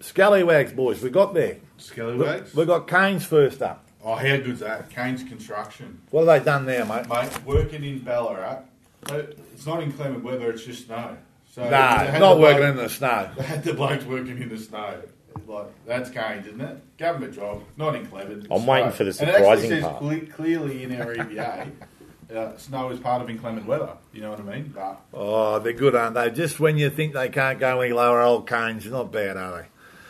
scallywags, 0.00 0.72
boys, 0.72 1.02
we 1.02 1.10
got 1.10 1.34
there. 1.34 1.56
Scallywags? 1.78 2.54
We 2.54 2.64
got 2.64 2.86
Kane's 2.86 3.26
first 3.26 3.62
up. 3.62 3.84
Oh, 4.02 4.14
how 4.14 4.36
good's 4.36 4.60
that? 4.60 4.88
Kane's 4.90 5.24
Construction. 5.24 6.00
What 6.10 6.28
have 6.28 6.38
they 6.38 6.44
done 6.44 6.64
there, 6.64 6.84
mate? 6.84 7.08
Mate, 7.08 7.44
working 7.44 7.82
in 7.82 7.98
Ballarat, 7.98 8.62
it's 9.08 9.66
not 9.66 9.82
inclement 9.82 10.22
weather, 10.22 10.50
it's 10.50 10.64
just 10.64 10.86
snow. 10.86 11.16
So 11.56 11.62
Nah, 11.70 12.18
not 12.18 12.38
working 12.38 12.58
bloke- 12.58 12.70
in 12.72 12.76
the 12.76 12.88
snow. 12.90 13.30
They 13.34 13.42
had 13.44 13.64
the 13.64 13.72
blokes 13.72 14.04
working 14.04 14.42
in 14.42 14.50
the 14.50 14.58
snow. 14.58 15.00
Like 15.48 15.66
that's 15.86 16.10
Kane's, 16.10 16.46
isn't 16.46 16.60
it? 16.60 16.98
Government 16.98 17.34
job, 17.34 17.62
not 17.78 17.96
inclement. 17.96 18.46
I'm 18.50 18.60
snow. 18.60 18.72
waiting 18.72 18.90
for 18.90 19.04
the 19.04 19.12
surprising 19.14 19.36
And 19.36 19.44
it 19.44 19.48
actually 19.48 19.68
says 19.68 19.82
part. 19.84 19.98
cle- 19.98 20.34
clearly 20.36 20.82
in 20.82 21.00
our 21.00 21.14
EBA 21.14 21.70
uh, 22.36 22.56
snow 22.58 22.90
is 22.90 23.00
part 23.00 23.22
of 23.22 23.30
inclement 23.30 23.66
weather. 23.66 23.88
You 24.12 24.20
know 24.20 24.30
what 24.32 24.40
I 24.40 24.42
mean? 24.42 24.72
But 24.74 25.00
Oh, 25.14 25.58
they're 25.60 25.72
good, 25.72 25.94
aren't 25.94 26.14
they? 26.14 26.30
Just 26.30 26.60
when 26.60 26.76
you 26.76 26.90
think 26.90 27.14
they 27.14 27.30
can't 27.30 27.58
go 27.58 27.80
any 27.80 27.94
lower, 27.94 28.20
old 28.20 28.46
Kane's, 28.46 28.84
not 28.84 29.10
bad, 29.10 29.38
are 29.38 29.62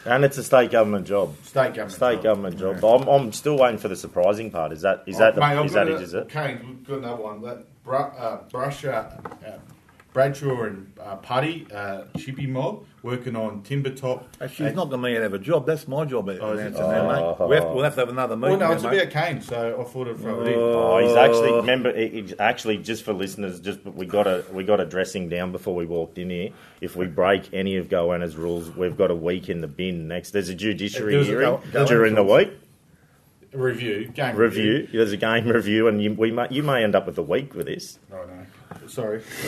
they? 0.04 0.10
And 0.10 0.24
it's 0.24 0.38
a 0.38 0.42
state 0.44 0.72
government 0.72 1.06
job. 1.06 1.36
state 1.44 1.74
government. 1.74 1.92
State 1.92 2.14
job. 2.16 2.22
government 2.24 2.58
job. 2.58 2.84
I'm, 2.84 3.06
I'm 3.08 3.32
still 3.32 3.56
waiting 3.56 3.78
for 3.78 3.86
the 3.88 3.96
surprising 3.96 4.50
part. 4.50 4.72
Is 4.72 4.82
that 4.82 5.04
is 5.06 5.18
that 5.18 5.36
Oh, 5.36 5.40
Mate, 5.40 5.54
the, 5.54 5.60
I've 5.60 5.66
is 5.66 5.72
that 5.74 5.86
got 5.86 5.94
it? 5.94 6.00
a- 6.00 6.02
Is 6.02 6.14
it? 6.14 6.28
Kane, 6.28 6.60
we've 6.66 6.84
got 6.88 6.98
another 6.98 7.22
one. 7.22 7.42
That 7.42 7.64
Br- 7.84 7.94
uh, 7.96 8.38
Brusher, 8.50 8.94
uh, 9.46 9.58
Bradshaw 10.16 10.62
and 10.62 10.90
uh, 10.98 11.16
Putty, 11.16 11.66
uh, 11.74 12.04
Chippy 12.16 12.46
Mob, 12.46 12.86
working 13.02 13.36
on 13.36 13.60
timber 13.62 13.90
top. 13.90 14.26
Actually, 14.40 14.68
it's 14.70 14.76
not 14.76 14.88
going 14.88 15.02
to 15.14 15.20
have 15.20 15.34
a 15.34 15.38
job. 15.38 15.66
That's 15.66 15.86
my 15.86 16.06
job. 16.06 16.30
Oh, 16.30 16.32
is 16.32 16.38
it? 16.38 16.68
announcing 16.68 16.88
that, 16.88 17.38
mate. 17.38 17.48
We 17.50 17.56
have, 17.56 17.64
we'll 17.68 17.84
have 17.84 17.94
to 17.96 18.00
have 18.00 18.08
another 18.08 18.34
Well, 18.34 18.52
meeting. 18.52 18.66
no, 18.66 18.72
it's 18.72 18.82
mate. 18.82 19.02
about 19.02 19.10
Kane, 19.12 19.42
so 19.42 19.78
I 19.78 19.84
thought 19.84 20.08
I'd 20.08 20.14
it 20.18 20.48
in. 20.48 20.54
Oh, 20.58 21.06
he's 21.06 21.14
actually 21.16 21.52
remember. 21.52 21.94
He's 21.94 22.32
actually 22.38 22.78
just 22.78 23.02
for 23.04 23.12
listeners. 23.12 23.60
Just 23.60 23.84
we 23.84 24.06
got 24.06 24.26
a 24.26 24.42
we 24.54 24.64
got 24.64 24.80
a 24.80 24.86
dressing 24.86 25.28
down 25.28 25.52
before 25.52 25.74
we 25.74 25.84
walked 25.84 26.16
in 26.16 26.30
here. 26.30 26.48
If 26.80 26.96
we 26.96 27.04
break 27.04 27.52
any 27.52 27.76
of 27.76 27.90
Goanna's 27.90 28.36
rules, 28.36 28.70
we've 28.74 28.96
got 28.96 29.10
a 29.10 29.14
week 29.14 29.50
in 29.50 29.60
the 29.60 29.68
bin. 29.68 30.08
Next, 30.08 30.30
there's 30.30 30.48
a 30.48 30.54
judiciary 30.54 31.12
There's 31.12 31.26
a 31.28 31.30
hearing 31.32 31.44
Go- 31.50 31.62
Goanna 31.72 31.88
during 31.88 32.14
the 32.14 32.24
week. 32.24 32.52
Review, 33.52 34.08
game 34.08 34.34
Review. 34.34 34.88
There's 34.90 35.12
a 35.12 35.16
game 35.18 35.46
review, 35.48 35.88
and 35.88 36.02
you 36.02 36.14
we 36.14 36.30
may, 36.30 36.46
you 36.50 36.62
may 36.62 36.82
end 36.82 36.94
up 36.94 37.04
with 37.06 37.18
a 37.18 37.22
week 37.22 37.54
with 37.54 37.66
this. 37.66 37.98
Oh, 38.10 38.16
no. 38.16 38.46
Sorry. 38.88 39.22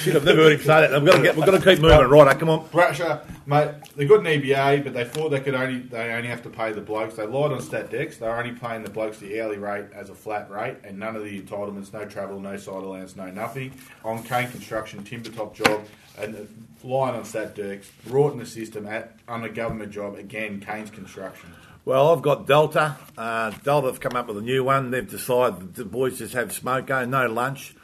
Shit, 0.00 0.16
I've 0.16 0.24
never 0.24 0.42
heard 0.42 0.52
him 0.52 0.60
say 0.60 0.66
that. 0.66 0.94
I've 0.94 1.04
got 1.04 1.16
to, 1.16 1.22
get, 1.22 1.36
we've 1.36 1.46
got 1.46 1.52
to 1.52 1.64
keep 1.64 1.80
moving. 1.80 2.06
Right, 2.08 2.38
come 2.38 2.50
on. 2.50 2.66
Bradshaw, 2.68 3.20
mate, 3.46 3.70
they 3.96 4.06
got 4.06 4.20
an 4.20 4.26
EBA, 4.26 4.84
but 4.84 4.92
they 4.92 5.04
thought 5.04 5.30
they 5.30 5.40
could 5.40 5.54
only 5.54 5.80
they 5.80 6.12
only 6.12 6.28
have 6.28 6.42
to 6.42 6.50
pay 6.50 6.72
the 6.72 6.80
blokes. 6.80 7.14
They 7.16 7.26
lied 7.26 7.52
on 7.52 7.60
stat 7.60 7.90
decks. 7.90 8.18
They're 8.18 8.36
only 8.36 8.52
paying 8.52 8.82
the 8.82 8.90
blokes 8.90 9.18
the 9.18 9.40
hourly 9.40 9.58
rate 9.58 9.86
as 9.94 10.10
a 10.10 10.14
flat 10.14 10.50
rate, 10.50 10.76
and 10.84 10.98
none 10.98 11.16
of 11.16 11.24
the 11.24 11.40
entitlements, 11.40 11.92
no 11.92 12.04
travel, 12.04 12.40
no 12.40 12.56
side 12.56 12.74
allowance, 12.74 13.16
no 13.16 13.30
nothing. 13.30 13.72
On 14.04 14.22
Kane 14.22 14.50
Construction, 14.50 15.02
timber 15.04 15.30
top 15.30 15.54
job, 15.54 15.84
and 16.18 16.48
lying 16.82 17.14
on 17.14 17.24
stat 17.24 17.54
decks, 17.54 17.90
brought 18.06 18.32
in 18.32 18.38
the 18.38 18.46
system 18.46 18.86
at 18.86 19.14
on 19.28 19.44
a 19.44 19.48
government 19.48 19.92
job 19.92 20.16
again. 20.16 20.60
Kane's 20.60 20.90
Construction. 20.90 21.50
Well, 21.84 22.12
I've 22.12 22.22
got 22.22 22.46
Delta. 22.46 22.96
Uh, 23.16 23.50
Delta 23.64 23.86
have 23.86 24.00
come 24.00 24.14
up 24.14 24.28
with 24.28 24.36
a 24.36 24.42
new 24.42 24.64
one. 24.64 24.90
They've 24.90 25.08
decided 25.08 25.74
the 25.74 25.84
boys 25.84 26.18
just 26.18 26.34
have 26.34 26.48
smoko, 26.48 27.08
no 27.08 27.26
lunch. 27.26 27.74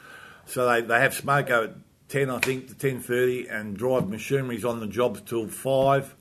So 0.45 0.69
they, 0.69 0.81
they 0.81 0.99
have 0.99 1.13
smoko 1.13 1.65
at 1.65 1.75
10, 2.09 2.29
I 2.29 2.39
think, 2.39 2.67
to 2.67 2.75
10.30 2.75 3.51
and 3.51 3.75
drive 3.75 4.07
machineries 4.07 4.63
on 4.63 4.79
the 4.79 4.87
jobs 4.87 5.21
till 5.21 5.47
5 5.47 6.15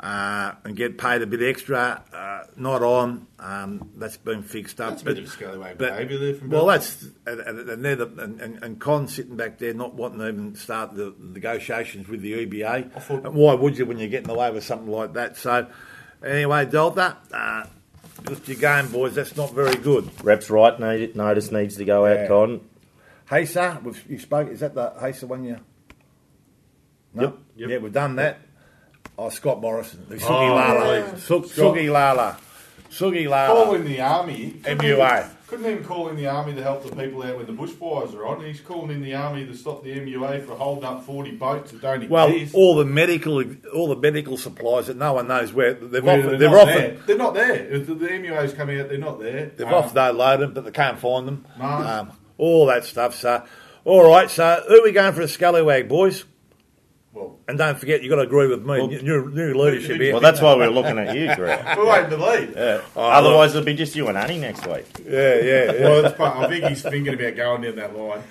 uh, 0.00 0.52
and 0.64 0.76
get 0.76 0.98
paid 0.98 1.22
a 1.22 1.26
bit 1.26 1.42
extra. 1.42 2.02
Uh, 2.12 2.50
not 2.56 2.82
on. 2.82 3.28
Um, 3.38 3.92
that's 3.96 4.16
been 4.16 4.42
fixed 4.42 4.80
up. 4.80 4.90
That's 4.90 5.02
a 5.02 5.04
bit 5.04 5.18
of 5.18 5.28
scallywag 5.28 5.78
but- 5.78 5.92
behaviour 5.92 6.18
there 6.18 6.34
from 6.34 6.50
Well, 6.50 6.66
that's... 6.66 7.06
And, 7.24 7.40
and, 7.40 7.84
they're 7.84 7.96
the, 7.96 8.06
and, 8.18 8.40
and, 8.40 8.62
and 8.64 8.80
Con 8.80 9.06
sitting 9.06 9.36
back 9.36 9.58
there 9.58 9.72
not 9.72 9.94
wanting 9.94 10.18
to 10.18 10.28
even 10.28 10.54
start 10.56 10.94
the 10.96 11.14
negotiations 11.20 12.08
with 12.08 12.20
the 12.20 12.46
EBA. 12.46 12.96
I 12.96 12.98
thought- 12.98 13.32
why 13.32 13.54
would 13.54 13.78
you 13.78 13.86
when 13.86 13.98
you're 13.98 14.08
getting 14.08 14.30
away 14.30 14.50
with 14.50 14.64
something 14.64 14.90
like 14.90 15.12
that? 15.12 15.36
So... 15.36 15.68
Anyway, 16.26 16.66
Delta, 16.66 17.16
uh, 17.32 17.64
just 18.28 18.48
your 18.48 18.56
game, 18.56 18.90
boys. 18.90 19.14
That's 19.14 19.36
not 19.36 19.52
very 19.52 19.76
good. 19.76 20.10
Reps 20.24 20.50
right 20.50 20.78
need, 20.78 21.14
notice 21.14 21.52
needs 21.52 21.76
to 21.76 21.84
go 21.84 22.04
out. 22.04 22.16
Yeah. 22.16 22.28
Con. 22.28 22.60
Hacer, 23.30 23.80
we've 23.82 24.10
you 24.10 24.18
spoke. 24.18 24.48
Is 24.50 24.60
that 24.60 24.74
the 24.74 24.92
Hacer 25.00 25.26
one? 25.26 25.44
You? 25.44 25.58
No? 27.14 27.22
Yep. 27.22 27.38
Yep. 27.56 27.70
Yeah, 27.70 27.78
we've 27.78 27.92
done 27.92 28.16
that. 28.16 28.38
Oh, 29.18 29.30
Scott 29.30 29.60
Morrison, 29.60 30.04
the 30.08 30.16
Sugi 30.16 30.28
Oh, 30.28 30.54
Lala, 30.54 31.12
Sugi 31.14 31.90
Lala, 31.90 32.36
Sugi 32.90 33.26
Call 33.28 33.74
in 33.74 33.84
the 33.84 34.00
army. 34.00 34.54
Couldn't 34.62 34.78
MUA. 34.78 35.18
even- 35.20 35.30
Couldn't 35.48 35.66
even 35.70 35.84
call 35.84 36.08
in 36.08 36.16
the 36.16 36.26
army 36.26 36.54
to 36.54 36.62
help 36.62 36.82
the 36.82 36.96
people 36.96 37.22
out 37.22 37.36
when 37.36 37.46
the 37.46 37.52
bushfires 37.52 38.12
are 38.16 38.26
on. 38.26 38.44
He's 38.44 38.60
calling 38.60 38.90
in 38.90 39.00
the 39.02 39.14
army 39.14 39.46
to 39.46 39.54
stop 39.54 39.84
the 39.84 39.92
MUA 39.92 40.40
for 40.44 40.54
holding 40.56 40.84
up 40.84 41.04
40 41.04 41.32
boats 41.32 41.70
that 41.70 41.80
don't 41.82 42.08
Well, 42.10 42.28
exist. 42.32 42.54
all 42.56 42.74
the 42.74 42.84
medical, 42.84 43.44
all 43.72 43.88
the 43.88 43.96
medical 43.96 44.36
supplies 44.36 44.88
that 44.88 44.96
no 44.96 45.12
one 45.12 45.28
knows 45.28 45.52
where 45.52 45.74
they've 45.74 46.02
Where 46.02 46.18
often, 46.18 46.30
they're 46.30 46.38
they've 46.38 46.50
not 46.50 46.60
often, 46.68 46.74
there. 46.74 46.96
They're 47.06 47.16
not 47.16 47.34
there. 47.34 47.54
If 47.70 47.86
the, 47.86 47.94
the 47.94 48.08
MUA's 48.08 48.54
coming 48.54 48.80
out, 48.80 48.88
they're 48.88 48.98
not 48.98 49.20
there. 49.20 49.52
they've 49.56 49.66
Um, 49.68 49.74
often 49.74 50.16
loaded 50.16 50.40
them, 50.40 50.52
but 50.54 50.64
they 50.64 50.70
can't 50.72 50.98
find 50.98 51.28
them. 51.28 51.44
No. 51.58 51.64
Um, 51.64 52.10
all 52.38 52.66
that 52.66 52.84
stuff. 52.84 53.14
So, 53.14 53.42
all 53.84 54.08
right. 54.08 54.28
So, 54.28 54.64
who 54.66 54.80
are 54.80 54.82
we 54.82 54.90
going 54.90 55.12
for 55.12 55.20
a 55.22 55.28
scallywag, 55.28 55.88
boys? 55.88 56.24
Well, 57.16 57.38
And 57.48 57.56
don't 57.56 57.78
forget, 57.78 58.02
you've 58.02 58.10
got 58.10 58.16
to 58.16 58.22
agree 58.22 58.46
with 58.46 58.66
me. 58.66 58.86
new, 59.00 59.30
new 59.30 59.54
leadership 59.54 59.98
here. 60.00 60.12
Well, 60.12 60.20
that's 60.20 60.40
why 60.42 60.54
we're 60.54 60.68
looking 60.68 60.98
at 60.98 61.16
you, 61.16 61.34
Greg. 61.34 61.64
we're 61.78 61.90
waiting 61.90 62.10
to 62.10 62.16
leave. 62.18 62.54
Yeah. 62.54 62.82
Otherwise, 62.94 63.54
it'll 63.54 63.64
be 63.64 63.72
just 63.74 63.96
you 63.96 64.06
and 64.08 64.18
Annie 64.18 64.38
next 64.38 64.66
week. 64.66 64.84
yeah, 65.08 65.34
yeah, 65.36 65.72
yeah. 65.72 65.72
Well, 65.88 66.04
it's 66.04 66.14
part, 66.16 66.36
I 66.36 66.48
think 66.48 66.64
he's 66.66 66.82
thinking 66.82 67.14
about 67.14 67.34
going 67.34 67.62
down 67.62 67.76
that 67.76 67.96
line. 67.96 68.22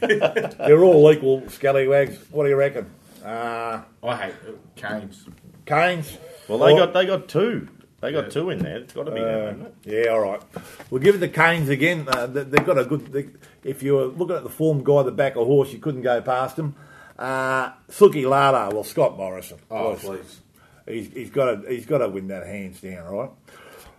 They're 0.58 0.84
all 0.84 1.10
equal 1.10 1.48
scallywags. 1.48 2.18
What 2.30 2.44
do 2.44 2.50
you 2.50 2.56
reckon? 2.56 2.90
Uh, 3.24 3.80
I 4.02 4.16
hate 4.16 4.34
Kane's. 4.76 5.24
Kane's? 5.64 6.18
Well, 6.48 6.58
they 6.58 6.72
Or- 6.72 6.78
got 6.78 6.92
they 6.94 7.06
got 7.06 7.28
two. 7.28 7.68
They 8.00 8.12
got 8.12 8.30
two 8.30 8.50
in 8.50 8.60
there. 8.60 8.76
It's 8.76 8.92
got 8.92 9.04
to 9.04 9.10
be 9.10 9.18
there, 9.20 9.42
Uh, 9.42 9.46
hasn't 9.46 9.66
it? 9.66 9.74
yeah, 10.04 10.10
all 10.12 10.20
right. 10.20 10.40
We'll 10.88 11.02
give 11.02 11.16
it 11.16 11.18
to 11.18 11.28
Kane's 11.28 11.68
again. 11.68 12.04
Uh, 12.06 12.26
they, 12.26 12.44
they've 12.44 12.64
got 12.64 12.78
a 12.78 12.84
good. 12.84 13.06
They, 13.12 13.28
if 13.64 13.82
you 13.82 13.94
were 13.94 14.04
looking 14.04 14.36
at 14.36 14.44
the 14.44 14.48
form 14.50 14.84
guy 14.84 15.00
at 15.00 15.06
the 15.06 15.10
back 15.12 15.34
of 15.34 15.42
a 15.42 15.44
horse, 15.44 15.72
you 15.72 15.80
couldn't 15.80 16.02
go 16.02 16.20
past 16.20 16.56
him. 16.58 16.76
Uh, 17.18 17.72
Suki 17.90 18.28
Lala, 18.28 18.70
well, 18.72 18.84
Scott 18.84 19.16
Morrison. 19.16 19.58
Oh, 19.70 19.92
Boys. 19.94 20.00
please. 20.00 20.40
He's, 20.86 21.12
he's 21.12 21.30
got 21.30 21.62
to 21.62 21.68
he's 21.68 21.84
got 21.84 21.98
to 21.98 22.08
win 22.08 22.28
that 22.28 22.46
hands 22.46 22.80
down, 22.80 23.04
right? 23.12 23.30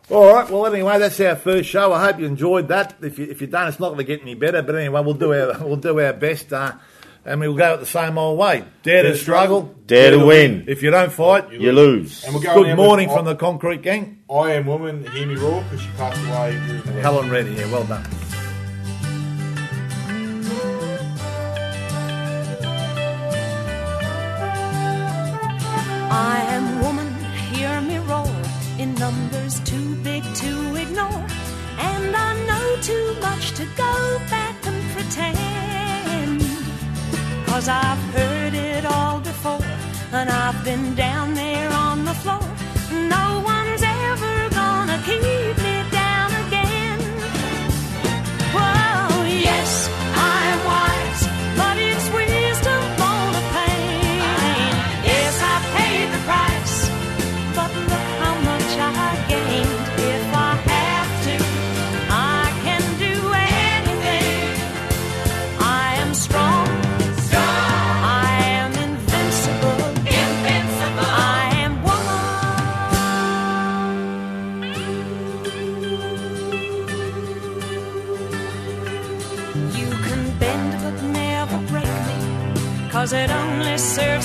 All 0.09 0.33
right. 0.33 0.49
Well, 0.49 0.65
anyway, 0.65 0.97
that's 0.97 1.19
our 1.19 1.35
first 1.35 1.69
show. 1.69 1.93
I 1.93 2.03
hope 2.05 2.19
you 2.19 2.25
enjoyed 2.25 2.69
that. 2.69 2.95
If 3.01 3.19
you 3.19 3.25
if 3.25 3.41
you 3.41 3.47
don't, 3.47 3.67
it's 3.67 3.79
not 3.79 3.89
going 3.89 3.99
to 3.99 4.03
get 4.05 4.21
any 4.21 4.33
better. 4.33 4.61
But 4.63 4.75
anyway, 4.75 5.01
we'll 5.03 5.13
do 5.13 5.33
our 5.33 5.63
we'll 5.63 5.75
do 5.75 5.99
our 5.99 6.13
best, 6.13 6.51
uh, 6.51 6.73
and 7.25 7.39
we'll 7.41 7.53
go 7.55 7.75
it 7.75 7.81
the 7.81 7.85
same 7.85 8.17
old 8.17 8.39
way. 8.39 8.63
Dare 8.81 9.03
to 9.03 9.15
struggle, 9.15 9.75
Dare 9.85 10.11
to 10.11 10.25
win. 10.25 10.63
If 10.67 10.81
you 10.81 10.89
don't 10.89 11.11
fight, 11.11 11.51
You 11.51 11.71
lose. 11.73 12.23
And 12.23 12.33
we're 12.33 12.41
going 12.41 12.69
good 12.69 12.75
morning 12.77 13.09
with 13.09 13.17
from 13.17 13.25
the 13.25 13.35
Concrete 13.35 13.83
Gang. 13.83 14.23
I 14.27 14.53
Am 14.53 14.65
Woman, 14.65 15.05
Hear 15.11 15.27
Me 15.27 15.35
Roar, 15.35 15.61
because 15.63 15.81
she 15.81 15.89
passed 15.89 16.19
away 16.25 16.59
during 16.65 16.81
the 16.81 17.01
Helen 17.01 17.29
Reddy. 17.29 17.51
Yeah, 17.51 17.71
well 17.71 17.83
done. 17.83 18.07
To 33.59 33.65
go 33.75 34.19
back 34.29 34.55
and 34.67 34.81
pretend. 34.93 36.41
Cause 37.45 37.67
I've 37.67 38.03
heard 38.15 38.53
it 38.53 38.85
all 38.85 39.19
before, 39.19 39.59
and 40.13 40.29
I've 40.29 40.63
been 40.63 40.95
down 40.95 41.33
there 41.33 41.69
on 41.73 42.05
the 42.05 42.13
floor. 42.13 42.45
No 43.09 43.41
one's 43.43 43.68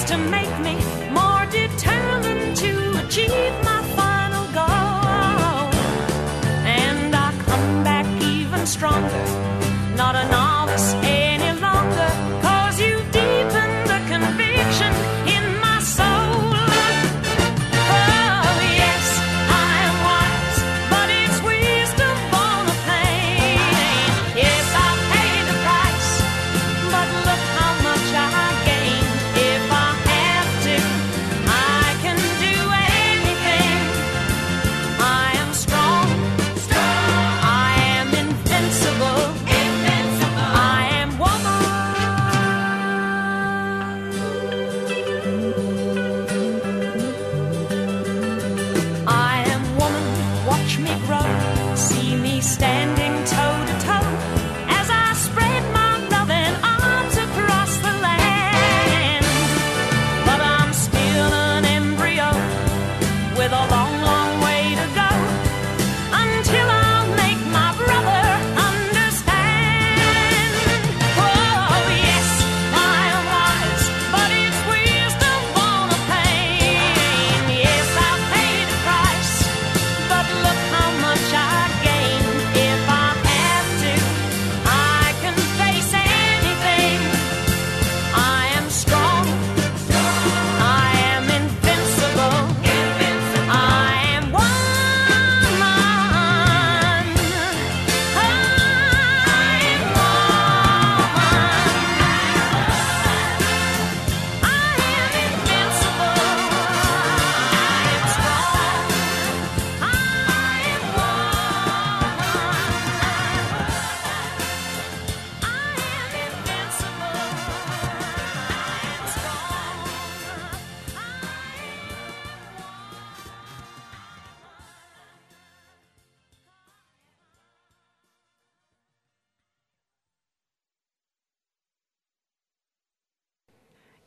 to 0.06 0.18
make 0.18 0.63